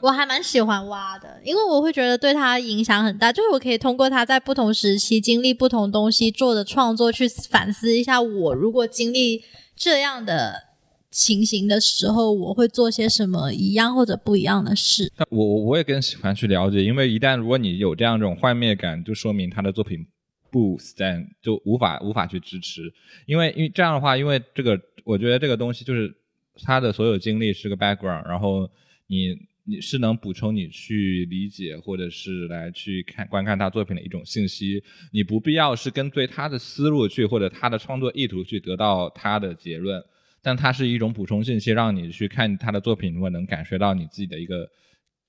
[0.00, 3.32] 我还蛮喜欢挖的，因为我会觉得对他影响很大。
[3.32, 9.42] 就是我可以通过他在不同时期经历不同东西做的创作，去反思一下我如果经历
[9.74, 10.68] 这样的
[11.10, 15.12] 情形的时候，我会做些什么一样或者不一样的事。
[15.30, 20.06] 我我我也更喜欢去了解，因为一旦如果你有这样一种幻灭感，就说明他的作品
[20.50, 22.82] 不 stand 就无法无法去支持。
[23.26, 26.14] 因为因为这样的话，因为这个我觉得这个东西就是
[26.62, 28.70] 他的所有经历是个 background，然后
[29.08, 29.36] 你。
[29.68, 34.82] 你是能补充你去理解，或者是来去看观看他作品的一种信息。
[35.12, 40.02] 你不必要是跟随他的思路去，或者他的创作意图去得到他的结论，
[40.40, 44.66] 但它是一种补充信息，让你去看他的作品，如果能感觉到你自己的一个，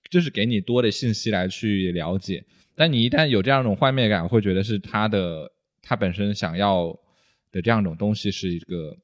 [0.10, 2.42] 就是给你多的信息来去了解。
[2.76, 6.98] 但你一旦有这样一种幻灭感，会觉得是他的他本身想要
[7.52, 8.96] 的这样一种东西是一个，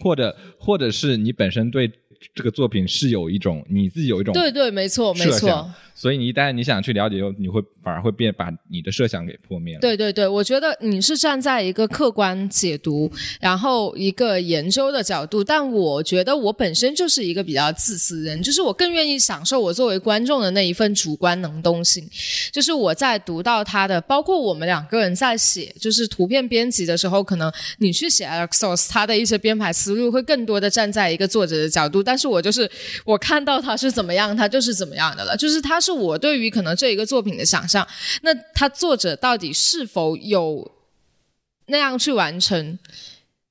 [0.00, 1.88] 或者或者是你本身对。
[2.34, 5.70] 这个作品是有一种你自己有一种对对，没错没错。
[5.94, 9.80] 所以你一旦你想去了解，你会反而会变把你的设想给破灭了。
[9.80, 13.10] 对对对，我觉得你是站在一个客观解读，
[13.40, 22.06] 然后一个研究的角度，但我觉得我本身就是一个比较自私的人，就是我更愿意享受我作为观众的那一份主观能动性，
[22.52, 32.70] 就是我在读到他的，包括我们两个人在写就是图片编辑的时候，可能你去写 Alexos 他的一些编排思路会更多的站在一个作者的角度，但是我就是
[33.04, 37.86] 我看到他是怎么样，他就是怎么样的了，就是他是我对于可能这一个作品的想象。
[38.22, 40.70] 那他作者到底是否有
[41.66, 42.78] 那样去完成？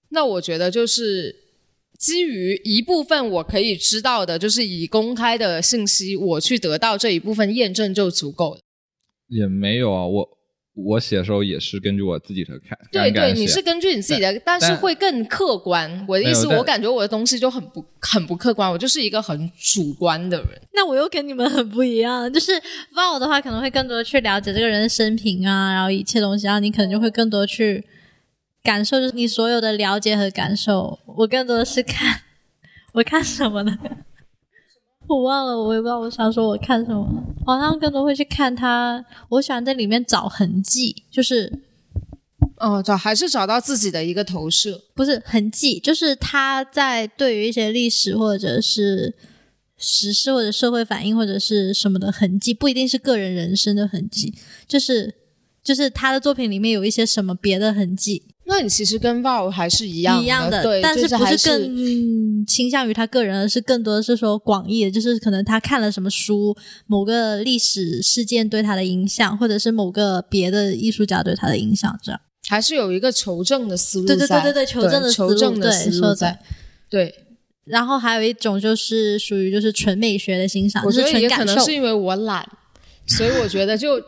[0.10, 1.36] 那我觉得就是
[2.00, 8.62] 基于一部分我可以知道的，就是以公开的信息，我去得到这一部分验证就足够了。
[9.28, 10.35] 也没有啊，我
[10.76, 16.06] 我写的时候也是根据我自己的看对对，你是根据你自己的，但是会更客观。
[16.06, 20.62] 我的意思，我感觉我的东西就很不很不客观，我就是一个很主观的人。
[20.74, 22.52] 那我又跟你们很不一样，就是
[22.94, 27.86] Val 的话可能会更多地去了解这个人的生平啊，然后一切东西，然后你可能就会更多去
[28.62, 31.00] 感受，就是你所有的了解和感受。
[31.18, 32.22] 我更多的是看，
[32.94, 33.78] 我看什么呢？
[35.08, 37.24] 我忘了，我也不知道我想说我看什么了。
[37.46, 41.62] 好像更多会去看他，我喜欢在里面找痕迹，就是
[42.58, 44.82] 哦，找还是找到自己的一个投射。
[44.96, 49.14] 不是痕迹，就是他在对于一些历史或者是
[49.78, 54.34] 时事或者社会反应或者是什么的痕迹，不一定是个人人生的痕迹，
[54.68, 55.14] 就是
[55.64, 72.22] 就是他的作品里面有一些什么别的痕迹那你其实跟 Val 还是一样一样的，对，但是不是更倾向于他个人，而是更多的是说广义的，就是可能他看了什么书，某个历史事件对他的影响，或者是某个别的艺术家对他的影响，这样。
[72.48, 76.40] 还是有一个求证的思路对对在对对对求证的思路求证的对思说的路在。
[76.88, 77.16] 对，
[77.64, 81.60] 然后还有一种就是属于就是纯美学的欣赏，我觉得也可能。
[81.66, 82.48] 是因为我懒，
[83.08, 84.02] 所以我觉得就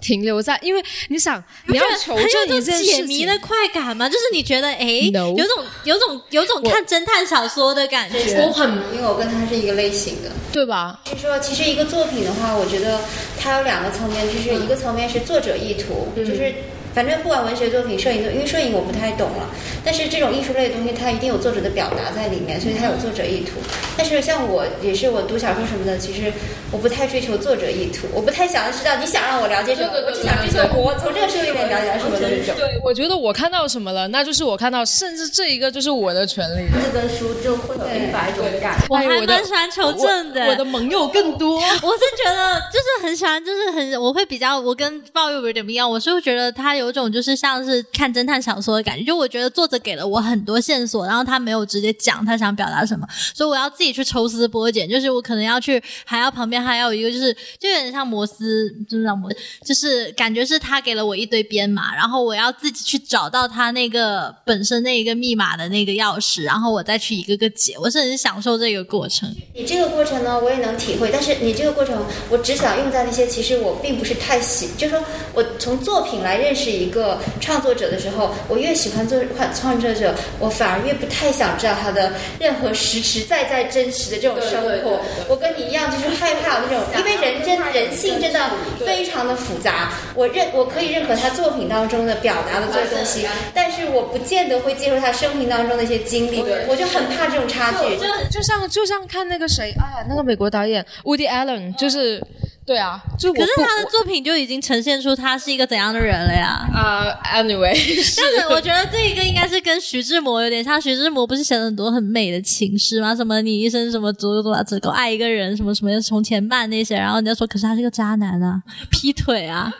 [0.00, 4.08] 停留在，因为你想你要求证种一件事情解谜的，快感吗？
[4.08, 8.42] 就是你觉得哎 No 有种有种有种看侦探小说的感觉。
[8.44, 10.30] 我很因为我跟他是一个类型的。
[10.52, 11.00] 对吧？
[11.04, 13.00] 就是说，其实一个作品的话，我觉得
[13.40, 16.54] 它有两个层面，就是一个层面是作者意图，就是
[16.94, 19.48] 反正不管文学作品、摄影作，因为摄影我不太懂了，
[19.84, 23.60] 但是这种艺术类的东西，它一定有作者的表达在里面，所以它有作者意图。
[23.96, 26.32] 但是像我也是，我读小说什么的，其实
[26.70, 32.54] 我不太追求作者意图，我不太想知道你想让我了解什么，我只想追求我从这个书里面了解到什么的这种。
[32.56, 36.66] 对，我觉得我看到什么了，那就是我看到，甚至这一个就是我的权利。
[36.72, 41.56] 这本书就会有一百种感我还蛮喜欢求证的，我的盟友更多。
[41.82, 69.32] 我是觉得就是很喜欢，就是很我会比较，我跟鲍玉有点不一样，我是会觉得他有一种就是像是看侦探小说的感觉，就我觉得作者给了我很多线索，然后他没有直接讲他想表达什么，所以我要自己去抽丝剥茧，就是我可能要去，还要旁边还有一个就是就有点像摩斯，就是像摩斯，就是感觉是他给了我一堆编码，然后我要自己去找到他那个本身那一个密码的那个钥匙，然后我再去一个个解，我是很享受这个过程。
[69.54, 75.04] 你这个过程呢，我也能体会，但是你这个过程，我只想用在那些其实我并不是太喜，就是说
[75.34, 85.00] 我从作品来认识一个创作者的时候，我越喜欢做创创作者，我反而越不太想知道他的任何实实在在真实的这种生活。
[85.28, 88.40] 我跟你一样，就是害怕那种，因为人真人性真的
[88.84, 89.92] 非常的复杂。
[90.14, 97.96] 我认我可以认可他作品当中的表达的这些东西，但是我不见得会接受他生平当中的一些经历，我就很怕这种差距。
[97.96, 102.22] 就就像就像看那个谁，哎呀，那个美国导演 Woody Allen，就是
[102.64, 106.64] 对啊，就可是他的作品就已经呈现出他是一个怎样的人了呀？
[106.72, 113.16] 啊、a n y w a y 但是我觉得这一个应该是跟徐志摩有点像，徐志摩不是写了很多很美的情诗吗？
[113.16, 119.72] 什么你一生什么足够多少只够爱一个人，什么什么从前慢那些，然后人家说可是他是个渣男啊，劈腿啊，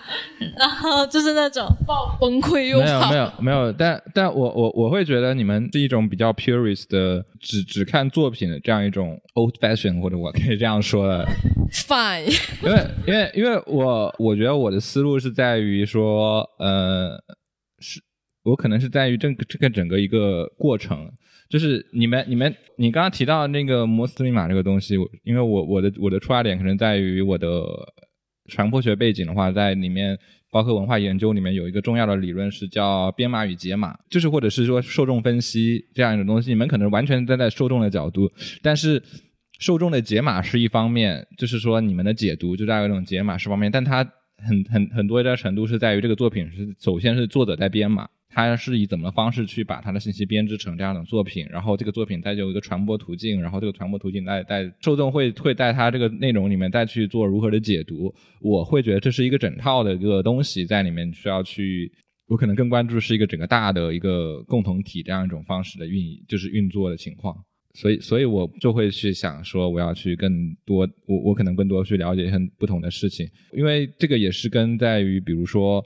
[0.58, 11.26] 然后就是那种爆崩溃又没有没有没有，但但我我我会觉得你们是一种比较 purist 的，只只看作品的这样一种 old fashion，或者我可以这样说的
[11.72, 12.30] ，fine，
[12.62, 17.16] 因为因为因为我我觉得我的思路是在于说，呃，
[17.78, 18.00] 是
[18.44, 21.10] 我可能是在于这个这个整个一个过程，
[21.48, 27.62] 就是你们你们你刚刚提到那个摩斯密码这个东西，因为我我的我的出发点可能在于我的
[28.48, 30.18] 传播学背景的话，在里面
[30.52, 38.30] 包括文化研究里面有一个重要的理论是叫编码与解码，就是或者是说受众分析这样一种东西，你们可能完全站在受众的角度，
[38.60, 39.02] 但是
[39.58, 44.04] 受众的解码是一方面，就是说你们的解读就大概有一种解码是方面，但它
[44.36, 58.12] 很很很多的程度是在于这个作品是首先是作者在编码，他是以怎么的方式去把他的信息编织成这样的作品，然后这个作品再有一个传播途径，然后这个传播途径带带受众会会在他这个内容里面再去做如何的解读。
[58.40, 61.92] 我会觉得这是一个整套的一个东西在里面需要去，
[62.26, 67.36] 我可能更关注是一个整个大的一个共同体这样一种方式的运，就是运作的情况。
[67.74, 75.82] 所以，所以我就会去想说，我要去更多，我我可能更多去了解很不同的事情，因为这个也是跟在于，比如说，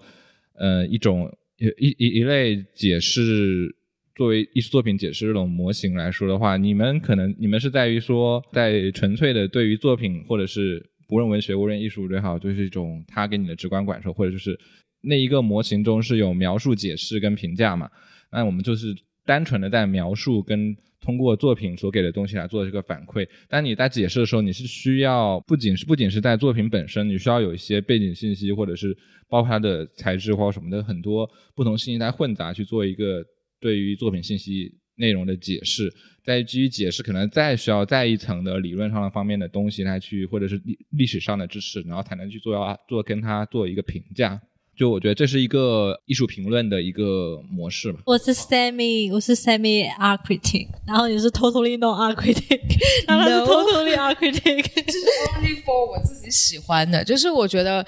[0.55, 3.75] 呃，一种一一一类解释
[4.15, 14.59] 作为艺术作品解释这种模型来说的话，你们可能你们是在于说，在纯粹的对于作品或者是不论文学无论艺术也好，就是一种他给你的直观感受，或者就是
[15.03, 17.91] 那一个模型中是有描述、解释跟评价嘛，
[18.31, 18.95] 那我们就是
[19.25, 20.77] 单纯的在描述跟。
[21.01, 28.97] 通过作品所给的东西来做这个反馈，但你在解释的时候，你是需要不仅是不仅是在作品本身，你需要有一些背景信息，或者是
[29.29, 33.25] 包括它的材质或者什么的很多不同信息来混杂去做一个
[33.61, 35.93] 对于作品信息内容的解释。
[36.25, 44.41] 在基于解释，可能再需要再一层的理论上的方面的东西来去，或者是历历史上的知识，然后才能去做要做跟它做一个评价。
[44.77, 48.01] 就我觉得这是一个艺术评论的一个模式吧。
[48.05, 52.61] 我是 semi，我是 semi art critic，然后你是 totally no art critic，
[53.09, 54.99] 然后他是 totally art critic， 就是
[55.33, 57.03] only for 我自己喜欢的。
[57.03, 57.83] 就是我觉得，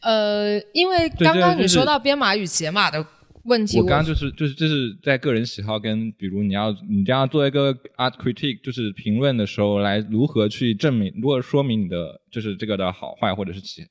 [0.00, 3.04] 呃，因为刚刚你说到编码与解码的
[3.44, 13.82] 问题，我刚刚就是就是就是在个人喜好跟比如你要你这样做一个 art critic，就是评论的时候来如何去证明，如何说明你的就是这个的好坏或者是其。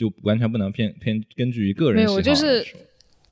[0.00, 2.66] 就完全不能偏偏根据于个人没有，我就是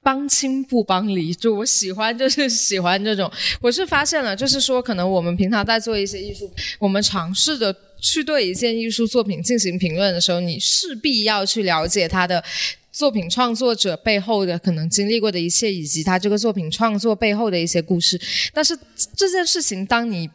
[0.03, 3.33] 帮亲不帮离，就我喜欢就是喜欢这种。
[3.63, 12.45] 我是发现了，就是说，可能我们平常在做一些艺术，我们尝试着去对一件艺术作品进行评论的时候，你势必要去了解他的
[12.93, 18.21] 作品创作者背后的可能经历过的一切，以及他这个作品创作背后的一些故事。
[18.53, 18.79] 但是
[19.17, 20.29] 这件事情，当你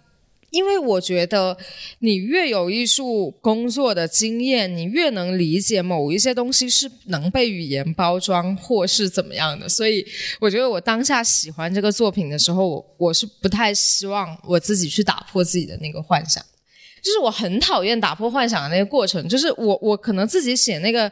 [0.53, 1.57] 因为我觉得，
[1.99, 9.67] 你越有艺术工作的经验，你越能理解某一些东西是能被语言包装或是怎么样的。
[9.67, 10.05] 所以，
[10.39, 16.43] 我觉得我当下喜欢这个作品的时候，我我是不太希望我自己去打破自己的那个幻想。
[17.03, 21.11] 就是我很讨厌打破幻想的那个过程，就是我我可能自己写那个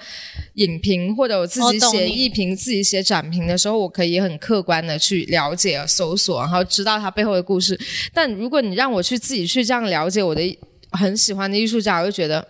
[0.54, 7.78] 影评或者我自己写艺评、自己写展评的时候，我可以很客观的去了解、搜索，然后知道它背后的故事。
[8.14, 10.58] 但如果你让我去自己去这样了解我的
[10.92, 12.48] 很喜欢的艺术家，我就觉得。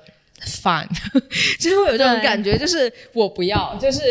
[0.63, 0.89] 烦，
[1.59, 4.01] 就是会有这种感觉，就是我不要，就是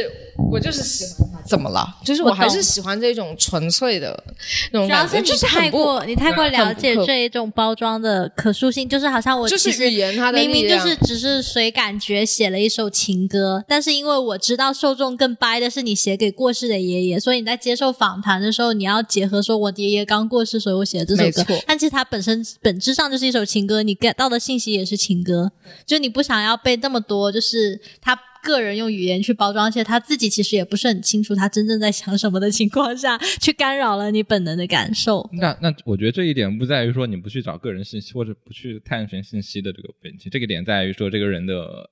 [0.51, 1.85] 我就是喜欢他，怎么了？
[2.05, 4.23] 就是我还是喜欢这种纯粹的
[4.71, 5.21] 那种感觉。
[5.21, 21.55] 就是太过，你太过了解这一种包装的可塑性，就是好像我就是语言它的明明就是只是随感觉写了一首情歌，但是因为我知道受众更掰的是你写给过世的爷爷，所以你在接受访谈的时候，你要结合说我爷爷刚过世，所以我写的这首歌。
[21.67, 25.51] 但其实它本身本质上就是一首情歌，你 get 到的信息也是情歌，
[25.85, 26.21] 就你不。
[26.21, 35.29] 不想要被那么多，就是他个人用语言去包装，而且他自己其实也不是很清楚他真正在想什么的情况下去干扰了你本能的感受。
[35.33, 41.89] 那那我觉得这一点不在于说你不去找个人信息或者不去探寻信息的这个问题，这个点在于说这个人的。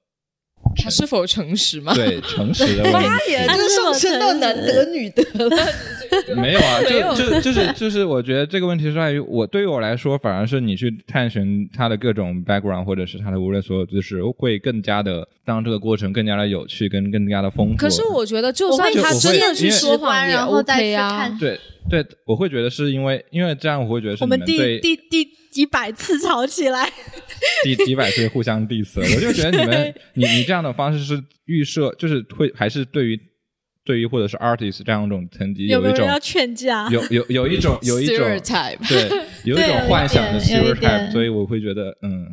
[0.76, 1.92] 他是否诚实吗？
[1.94, 2.98] 对，诚实的问题。
[2.98, 5.56] 妈呀，这上升到男德女德了。
[6.36, 17.76] 没有啊，就就就是就是，我觉得这个问题是在于我对于我来说，反而是你去探寻他的各种 background，或者是他的无论所有知识，会更加的让这个过程更加的有趣，跟更加的丰富。
[17.76, 21.59] 可是我觉得，就算他真的去说谎，然后再去看，对
[21.90, 25.28] 对，我会觉得是因为，因为这样我会觉得是我们第第第。
[25.59, 26.88] 几百次吵起来，
[27.64, 33.20] 几几百次互相 diss，我就觉得你们，你你这样的方式是预设，就是会还是对于
[33.84, 38.18] 对于或者是 artist 这样一种层级有一种要劝架，有有有一种有一种
[38.88, 39.11] 对
[39.42, 42.24] 有一种幻想的 stereotype，所以我会觉得嗯，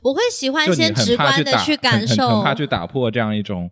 [0.00, 3.70] 我会喜欢先直观的去感受，很怕去打破这样一种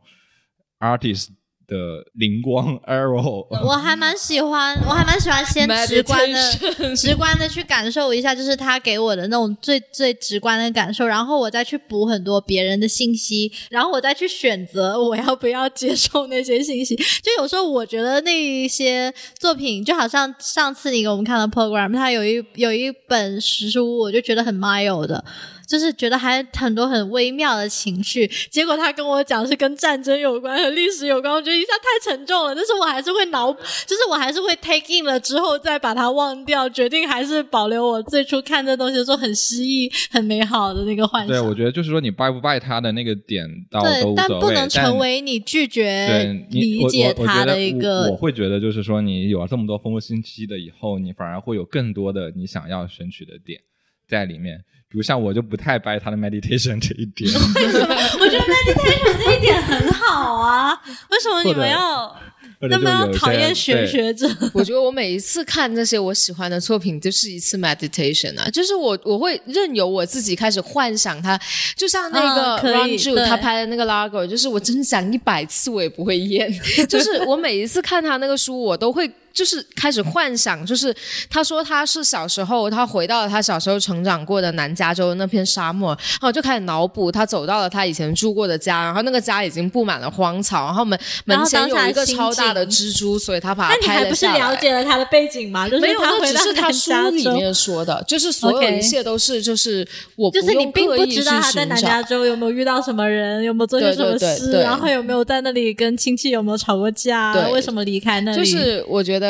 [0.78, 1.28] artist。
[1.66, 16.94] 的灵光 arrow，我还蛮喜欢，我还蛮喜欢先直观的、直观的去感受一下，就是他给我的那种最最直观的感受，然后我再去补很多别人的信息，然后我再去选择我要不要接受那些信息。
[17.22, 25.24] 就有时候我觉得那一些作品，就好像上次你给我们看的 program，它有一有一本书，我就觉得很 mild 的。
[25.66, 28.26] 就是觉得还很多很微妙的情绪。
[28.50, 32.54] 结果他跟我讲是跟战争有关和历史有关，我觉得一下太沉重了。
[32.54, 33.52] 但是我还是会脑，
[33.86, 41.28] 就是我还是会 take in 了之后再把它忘掉，决定还是保留我最初看这东西的时候很诗意、很美好的那个幻想。
[41.28, 53.60] 对，我觉得就是说你 buy 不 buy 他的那个点到对都，无所谓，但不能成为你拒绝对理解他的一个我，我会觉得就是说，你有了这么多丰富信息的以后，你反而会有更多的你想要选取的点
[54.08, 54.58] 在里面。
[54.88, 60.72] 比如像我就不太掰他的 meditation 这一点，为什么我觉得 meditation 这一点很好啊。
[61.10, 62.16] 为什么你们要
[62.60, 64.30] 那么讨厌玄学者？
[64.54, 71.36] 我觉得我每一次看这些我喜欢的作品，就是一次 meditation 啊，就是我我会任由我自己开始幻想它，
[71.74, 76.48] 就像那个嗯可以 Run Ju 对他拍的那个 Largo，就是我真想一百次我也不会厌，
[76.88, 79.10] 就是我每一次看他那个书，我都会。
[79.34, 80.94] 就是开始幻想，就是
[81.28, 94.56] 他说他是小时候，他回到了他小时候成长过的南加州那片沙漠，然后就开始脑补他走到了他以前住过的家，然后那个家已经布满了荒草，然后门门前有一个超大的蜘蛛，所以他把它那你拍还不是了了下来。
[94.56, 95.68] 解了他的背景吗？
[95.68, 107.54] 就是没有，只是他回到南书里面说的，就是所有一切都是就是我不就是你用并不知道他在南加州有没有遇到什么人，有没有做些对什么对对事，对然后有没有在那里跟亲戚有没有吵过架，对。
[107.54, 108.36] 为什么离开那里？
[108.36, 109.23] 就是我觉得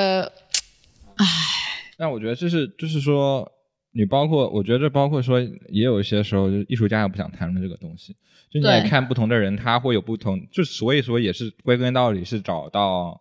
[1.97, 3.51] 但我觉得这是就是说，
[3.93, 8.17] 你包括我觉得这包括说，也有一些时候，就是艺术家也不想谈论这个东西。
[8.51, 13.21] 就你也看不同的人，他会有不同，就所以说也是归根到底是找到，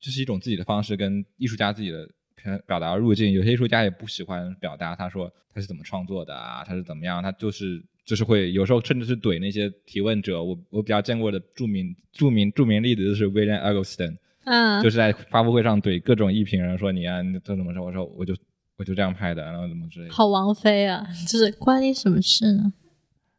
[0.00, 2.08] 就是一种自己的方式跟艺术家自己的
[2.42, 3.32] 表表达路径。
[3.32, 10.42] 有些艺术家也不喜欢表达，他说他是怎么创作的啊，他是怎么样，他就是就是会有时候甚至是怼那些提问者。
[10.42, 14.18] 我我比较见过的著名著名著名例子就是 William Eggleston。
[14.44, 17.84] 嗯，就是在发布会上怼各种艺评人说你啊，你这怎么说？
[17.84, 18.34] 我说我就
[18.76, 20.12] 我就这样拍的，然后怎么之类的。
[20.12, 22.72] 好王菲啊， 就是关你什么事呢？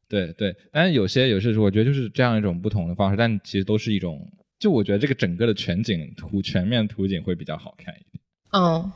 [0.07, 4.19] 对对，但是有些有些时候，我觉得就是这样一种不同的方式，但其实都是一种，
[4.59, 8.23] 就我觉得这个整个的全景图全面图景会比较好看一点。
[8.51, 8.91] 嗯。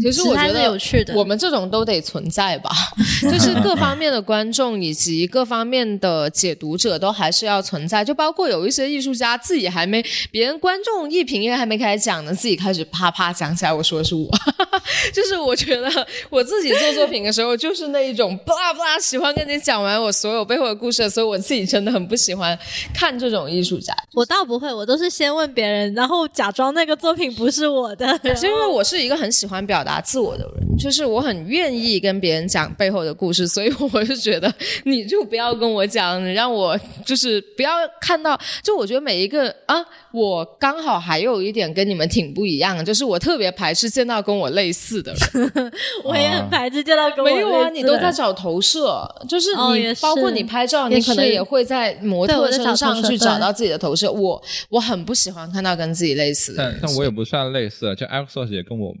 [0.00, 1.14] 其实我觉得有趣的。
[1.14, 2.70] 我们这种都得存在吧，
[3.22, 14.30] 就是各方面的观众以及各方面的解读者都还是要存在，就包括有一些艺术家自己还没，别人观众一评也还没开始讲呢，自己开始啪啪讲起来，我说的是我，
[15.12, 15.90] 就是我觉得
[16.30, 22.56] 我自己做作品的时候，就是那一种巴拉巴拉喜欢跟你讲完我所有背后的故事，所以我自己真的很不喜欢
[22.94, 28.12] 看这种艺术家，我倒不会，我都是先问别人，然后假装那个作品不是我的。
[28.36, 34.52] 是因为我是一个很喜欢表达自我的人，就是我很愿意跟别人讲背后的故事， 所以我是觉得
[34.84, 37.70] 你就不要跟我讲，你让我就是不要
[38.00, 39.76] 看到，就我觉得每一个啊，
[40.12, 45.72] 我刚好还有一点跟你们挺不一样的，就是我特别排斥见到跟我类似的人。
[46.04, 54.10] 我也很排斥见到跟我没有啊，类似的人你都在找投射，就是你、哦是包括你拍照，你可能也会在模特身上去找到自己的投射。
[54.10, 56.78] 我我很不喜欢看到跟自己类似的人。
[56.80, 58.94] 但但我也不算类似，就 Axos 也跟我，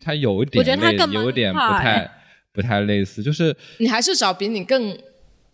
[0.00, 2.10] 他有一点我觉得他更有点不太
[2.52, 4.96] 不太类似，就是你还是找比你更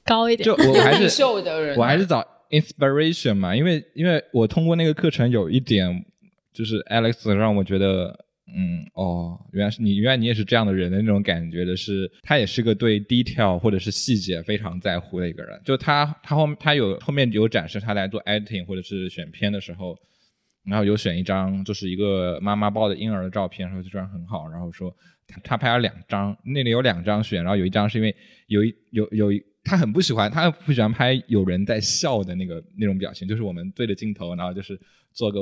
[0.05, 0.55] 高一点就。
[0.55, 6.05] 我还是 秀的人啊，我还是找 inspiration 嘛，因为因为我通过那个课程有一点，
[6.53, 8.15] 就是 Alex 让我觉得，
[8.55, 15.59] 嗯，哦，原来是你，原来你也是这样的人的那种感觉的是，他也是个对 detail 或者是细节非常在乎的一个人。
[15.65, 19.97] 就他他后他有后面有展示他来做 editing 或者是选片的时候，
[20.65, 24.95] 然后有选一张就是一个妈妈抱的婴儿的照片，然后这张很好，然后说
[25.27, 28.15] 他他拍了两张，那里有两张选，然后有一张是因为
[28.47, 34.79] 有一有有一他很不喜欢，他不喜欢拍有人在笑的那个那种表情，就是我们对着镜头，然后就是
[35.13, 35.41] 做个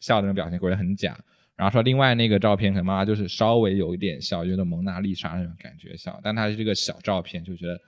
[0.00, 1.18] 笑的那种表情，觉得很假。
[1.54, 7.78] 然后说另外那个照片，可能妈妈就是稍微有一点笑，有点蒙娜丽莎那种感觉笑，但他是这个小照片，就觉得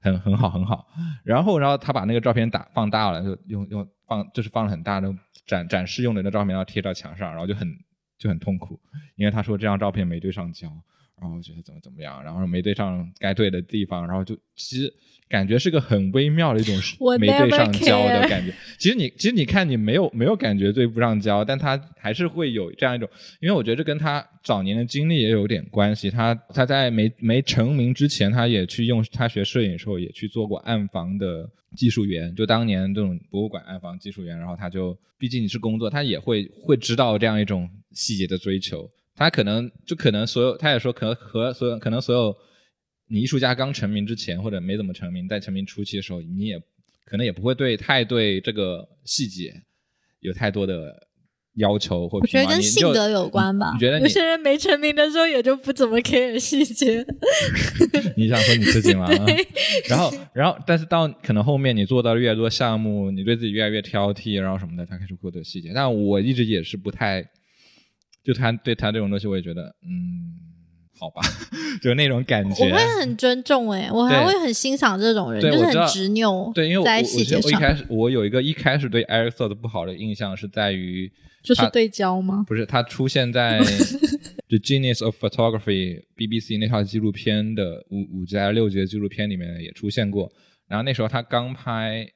[0.00, 0.86] 很很好很好。
[1.24, 5.14] 然后然后他把那个照片打放大了，就用用放就是放了很大的
[5.46, 7.68] 展展示用的那照片，然后贴到墙上，然后就很
[8.18, 8.78] 就很痛苦，
[9.16, 10.68] 因为他说这张照片没对上焦，
[11.22, 14.92] 然后觉得怎么怎么样，然后没对上该对的地方，然后就其实
[15.28, 16.74] 感觉是个很微妙的一种
[17.18, 18.52] 没对上焦的感觉。
[18.78, 23.08] 其实你其实你看你没有没有感觉对不上焦，但他还是会有这样一种，
[23.40, 26.10] 因为我觉得这跟他早年的经历也有点关系。
[26.10, 38.90] 他他在没没成名之前，他也去用他学摄影的时候也去做过暗房的技术员，就当年这种博物馆暗房技术员，然后他就毕竟你是工作，他也会会知道这样一种细节的追求。
[39.14, 42.34] 他可能就可能所有，他也说可能和所有可能所有
[43.08, 46.58] 你艺术家刚成名之前或者没怎么成名，在成名初期的时候，你也
[47.04, 49.52] 可能也不会对太对这个细节
[50.20, 51.08] 有太多的
[51.56, 53.72] 要求或我觉得跟性格有关吧。
[53.74, 57.04] 你觉得你有些人没成名的时候也就不怎么 care 细节。
[58.16, 59.06] 你想说你自己吗？
[59.90, 65.72] 然后，然后，但是到可能后面你做到越多项目，你对自己越来越挑剔，然后什么的，他开始过多细节。
[65.74, 67.22] 但我一直也是不太，
[68.24, 70.32] 就他对他这种东西，我也觉得，嗯，
[70.98, 71.20] 好吧，
[71.82, 72.70] 就那种感觉我。
[72.76, 77.02] 会很尊重哎、我还会很欣赏这种人，就是很执拗，对，因为我在
[77.44, 81.10] 我一开始我有一个一开始对 Eric s o 的不好的印象是在于，
[81.42, 82.44] 就是对焦吗？
[82.46, 83.58] 不是他出现在
[84.48, 90.30] The Genius of Photography BBC 那套纪录片的五五集还是六集的纪录片里面也出现过。
[90.68, 92.06] 然后那时候他刚拍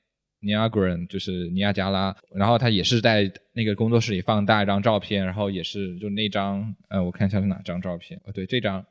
[0.40, 8.84] Niagara，就是尼亚加拉，然后他也是在那个工作室里放大一张照片，然后也是就那张，呃，我看一下是哪张照片，哦，对，这张。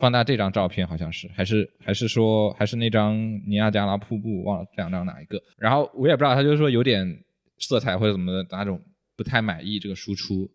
[0.00, 5.42] 放大这张照片好像是，还是还是说还是那张尼亚加拉瀑布，忘了这两张哪一个。
[5.56, 7.24] 然后我也不知道，他就是说有点
[7.58, 8.80] 色彩或者怎么的哪种
[9.16, 10.48] 不太满意这个输出，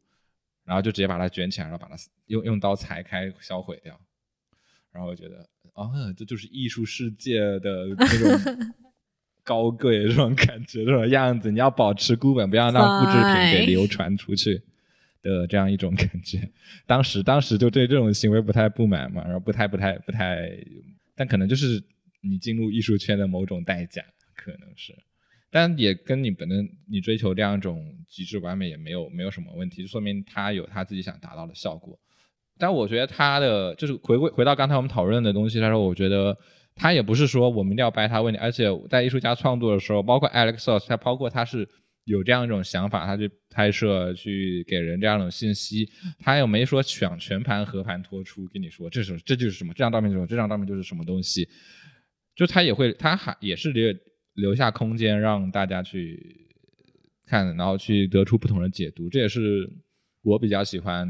[0.63, 3.99] 然后就直接把它卷起来，然后把它用用刀裁开销毁掉。
[4.93, 8.73] 然后我觉得，啊，这就是艺术世界的那种
[9.43, 14.61] 高贵这种感觉，这种样子，你要保持孤本，不要让复制品给流传出去
[15.21, 16.49] 的这样一种感觉。
[16.85, 20.49] 当时当时就对这种行为不太不满嘛，然后不太不太不太，
[21.15, 21.83] 但可能就是
[22.21, 24.01] 你进入艺术圈的某种代价，
[24.35, 24.93] 可能是。
[25.51, 27.79] 但也跟你本身你追求这样一种
[28.09, 31.99] 极致完美也没有没有什么问题，就说明他有他自己想达到的效果。
[32.57, 36.35] 但我觉得他的就是回归回到刚才我们讨论的东西来说，我觉得
[36.75, 41.67] 他也不是说我们一定要掰他问题，而且在艺术家创作的时候，包括 Alex s o s 他包括他是
[42.05, 45.87] 有这样一种想法，他去拍摄去给人这样一种信息，
[46.19, 51.47] 他又没说想全盘和盘托出跟你说这是这就是什么，这张照片就是什么这张照片就是什么东西，
[52.35, 53.93] 就他也会他还也是留
[54.33, 56.49] 留下空间让大家去
[57.27, 59.69] 看，然后去得出不同的解读，这也是
[60.23, 61.07] 我比较喜欢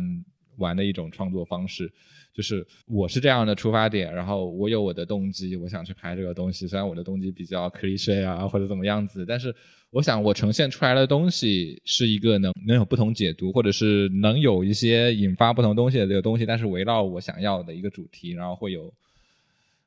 [0.57, 1.91] 玩的一种创作方式。
[2.33, 6.67] 就是我是这样的出发点，然后我有我的动机，我想去拍这个东西。
[6.67, 9.53] 虽然我的动机比较 cliche 啊，或者怎么样子，但是
[9.91, 18.91] 我想我呈现出来的东西是一个能能有不同解读，或者是能有一些引发不同东西的这个东西，但是围绕我想要的一个主题，然后会有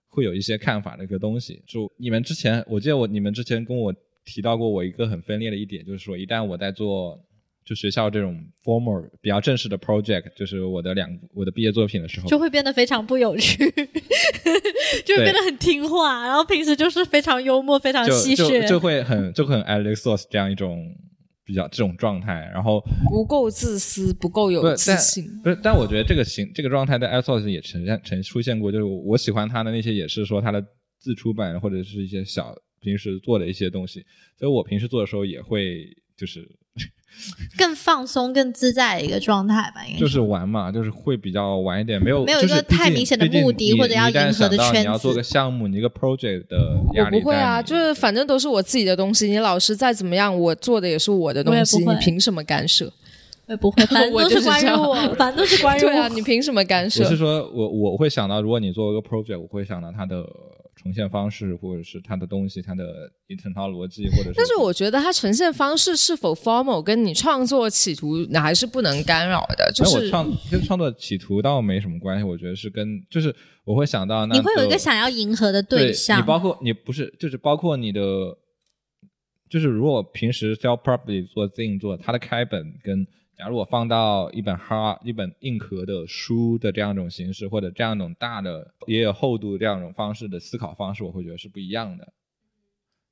[0.08, 1.60] 会有一些看法的一个东西。
[1.66, 3.92] 就你们之前，我记得我你们之前跟我
[4.24, 7.20] 提到过，我一个很分裂的一点，就是说一旦我在做
[7.66, 8.32] 就学校这种
[8.62, 13.58] formal 比较正式的 project，就是我的两我的毕业作品的时候，就会变得非常不有趣，
[15.04, 20.86] 就会变得很听话，然后平时就是非常幽默、非常戏谑，就会很就会很 Alex Source 这样一种
[21.44, 25.24] 比较这种状态，然后不够自私，不够有自信。
[25.42, 30.64] 不是，但我觉得这个形这个状态在 Alex Source 也呈现呈出现过，就是我我喜欢他的那些也是说他的
[31.00, 34.04] 自出版或者是一些小平时做的一些东西，
[34.38, 35.84] 所以我平时做的时候也会
[36.16, 36.48] 就是
[37.58, 52.92] 更放松、更自在的一个状态吧，应该就是玩嘛，就是会比较玩一点，没有没有一个太明显的目的或者要迎合的圈子你要做个项目，你一个 project 的压我不会啊，就是反正都是我自己的东西，你老师再怎么样，我做的也是我的东西，我也不会你凭什么干涉？
[53.46, 55.88] 我也不会， 反正都是关于我，反正都是关于我。
[55.88, 57.08] 对啊，你凭什么干涉我？
[57.08, 60.24] 是说我我会想到，如果你做一个 project，我会想到它的
[60.82, 64.34] 呈现方式，或者是它的东西，它的一整套逻辑，或者是。
[64.36, 69.72] 但是我觉得它呈现方式是否 formal，跟你创作企图你还是不能干扰的。
[69.74, 73.34] 就是哎我创跟创作企图倒没什么关系，我觉得是跟就是
[73.64, 78.00] 我会想到那你会有一个想要迎合的对象，你包括你不是就是包括你的，
[79.48, 83.06] 就是如果平时 self property 做自营做，它的开本跟
[83.38, 92.12] 假如我放到一本哈一本硬壳的书的这样一种形式，或者这样一种大的也有厚度这样一种方式的思考方式，我会觉得是不一样的。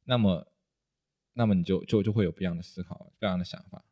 [0.06, 0.46] 那么，
[1.34, 3.82] 那么你就就就会有不一样的思考，不一样的想法。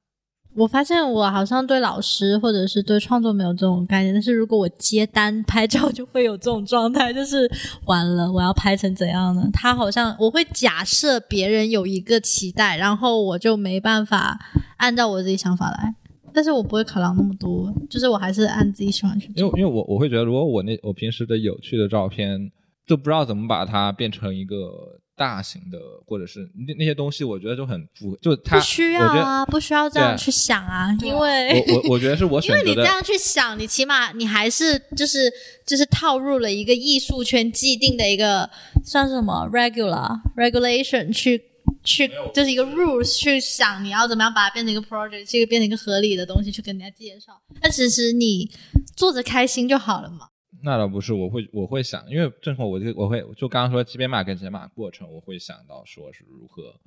[0.54, 7.50] 我发现我好像对老师或者是对创作没有这种概念，但是如果我接单拍照，就会有这种状态，就是
[7.86, 9.48] 完了，我要拍成怎样呢？
[9.52, 14.38] 他好像我会假设别人有一个期待，然后我就没办法
[14.76, 15.94] 按照我自己想法来，
[16.34, 19.34] 但是我不会考量那么多，就是我还是按自己喜欢去做。
[19.36, 22.50] 因为因为我我会觉得，如果我那我平时的有趣的照片，
[22.86, 35.30] 就不知道怎么把它变成一个大型的，或者是那那些东西，我觉得就很符，就它不需要啊，不需要这样去想啊，因为我我我觉得是我因选择的，为你这样去想，你起码你还是就是
[35.66, 38.48] 就是套入了一个艺术圈既定的一个
[38.84, 41.40] 算是什么 regular regulation 去
[41.84, 47.32] 去就是一个 rules 去想你要怎么样把它变成一个 project，这个变成一个合理的东西去跟人家介绍。
[47.60, 48.50] 但其实你
[48.96, 50.28] 做着开心就好了嘛。
[50.64, 56.78] 那倒不是，我会我会想，因为正好我就我会就刚刚说级别码跟解码过程，我会想到说是如何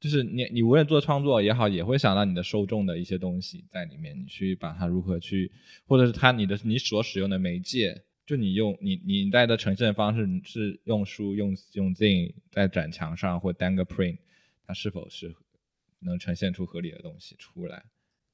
[0.00, 5.52] 就是你你无论做创作也好，也会想到你的受众的一些东西在里面，你去把它如何去，
[5.86, 14.18] 或者是它你的你所使用的媒介，就你用你你带的呈现方式是用书用用 Zine 在展墙上或单个 print，
[14.64, 15.34] 它是否是
[15.98, 17.82] 能呈现出合理的东西出来？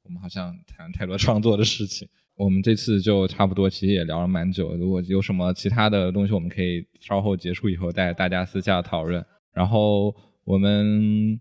[0.03, 4.75] 我们好像谈太多创作的事情，我们这次就差不多，其实也聊了蛮久。
[4.75, 9.25] 如果有什么其他的东西，我们可以稍后结束以后带大家私下讨论。
[9.55, 10.15] 然后
[10.45, 11.41] 我们。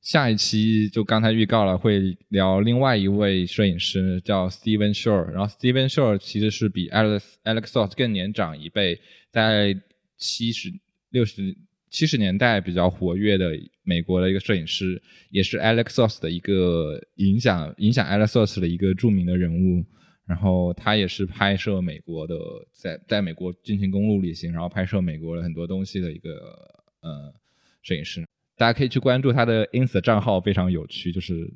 [0.00, 5.26] 下一期就刚才预告了，会聊另外一位摄影师，叫 Steven Shore。
[5.32, 9.00] 然后 Steven Shore 其实是比 Alex Alex Soss 更年长一辈，
[9.30, 9.76] 在
[10.16, 10.72] 七十
[11.10, 11.56] 六十
[11.90, 13.52] 七十年代比较活跃的
[13.82, 19.84] 美国的一个摄影师，也是 Alex Soss 的一个影响影响 Alex Soss 的一个著名的人物。
[20.24, 22.34] 然后他也是拍摄美国的，
[22.72, 26.32] 在在美国进行公路旅行，然后拍摄美国的很多东西的一个
[27.00, 27.32] 呃
[27.82, 28.26] 摄影师。
[28.56, 31.52] 大家可以去关注他的 ins 账号，非常有趣，就是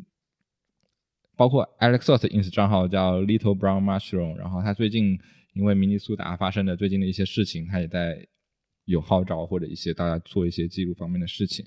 [1.35, 5.19] 包括 Alexos ins 账号叫 Little Brown Mushroom，然后他最近
[5.55, 8.27] 因为明尼苏达发生的最近的一些事情，他也在
[8.85, 11.65] 有号召或者一些大家做一些记录方面的事情。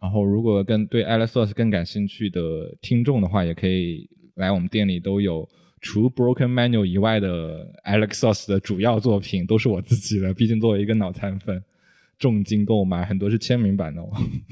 [0.00, 2.40] 然后如果跟对 Alexos 更感兴趣的
[2.80, 5.48] 听众的话，也可以来我们店里，都有
[5.82, 11.62] 除 Broken Manual 以外的 Alexos 的主要作品都是我自己的，毕竟作为一个脑残粉。
[12.18, 14.08] 重金购买很多是签名版的哦，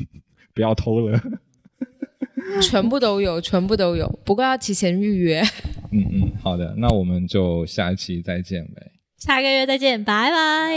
[0.55, 1.21] 不要偷了。
[2.61, 5.41] 全部都有，全部都有，不过要提前预约。
[5.93, 8.93] 嗯嗯，好的，那我们就下一期再见呗。
[9.17, 10.73] 下个月再见，拜拜。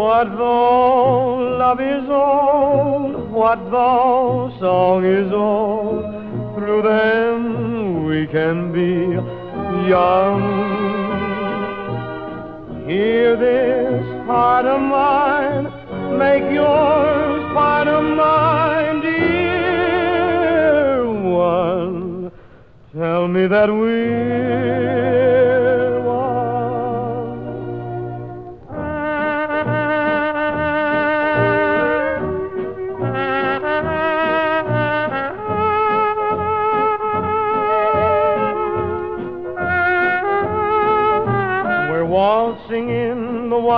[0.00, 3.30] What though love is old?
[3.30, 6.02] What though song is old?
[6.54, 9.18] Through them we can be
[9.90, 10.40] young.
[12.88, 15.64] Hear this heart of mine,
[16.18, 22.32] make yours part of mine, dear one.
[22.96, 25.19] Tell me that we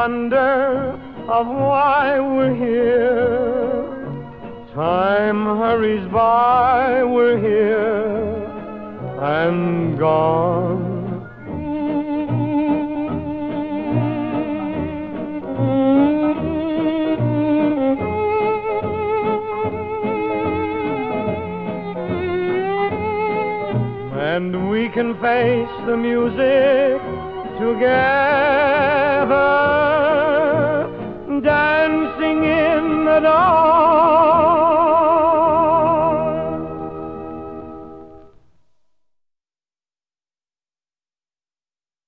[0.02, 0.98] wonder
[1.28, 3.84] of why we're here.
[4.74, 8.44] Time hurries by, we're here
[9.22, 10.90] and gone.
[24.34, 27.00] And we can face the music
[27.60, 28.72] together
[31.42, 35.01] dancing in the dark.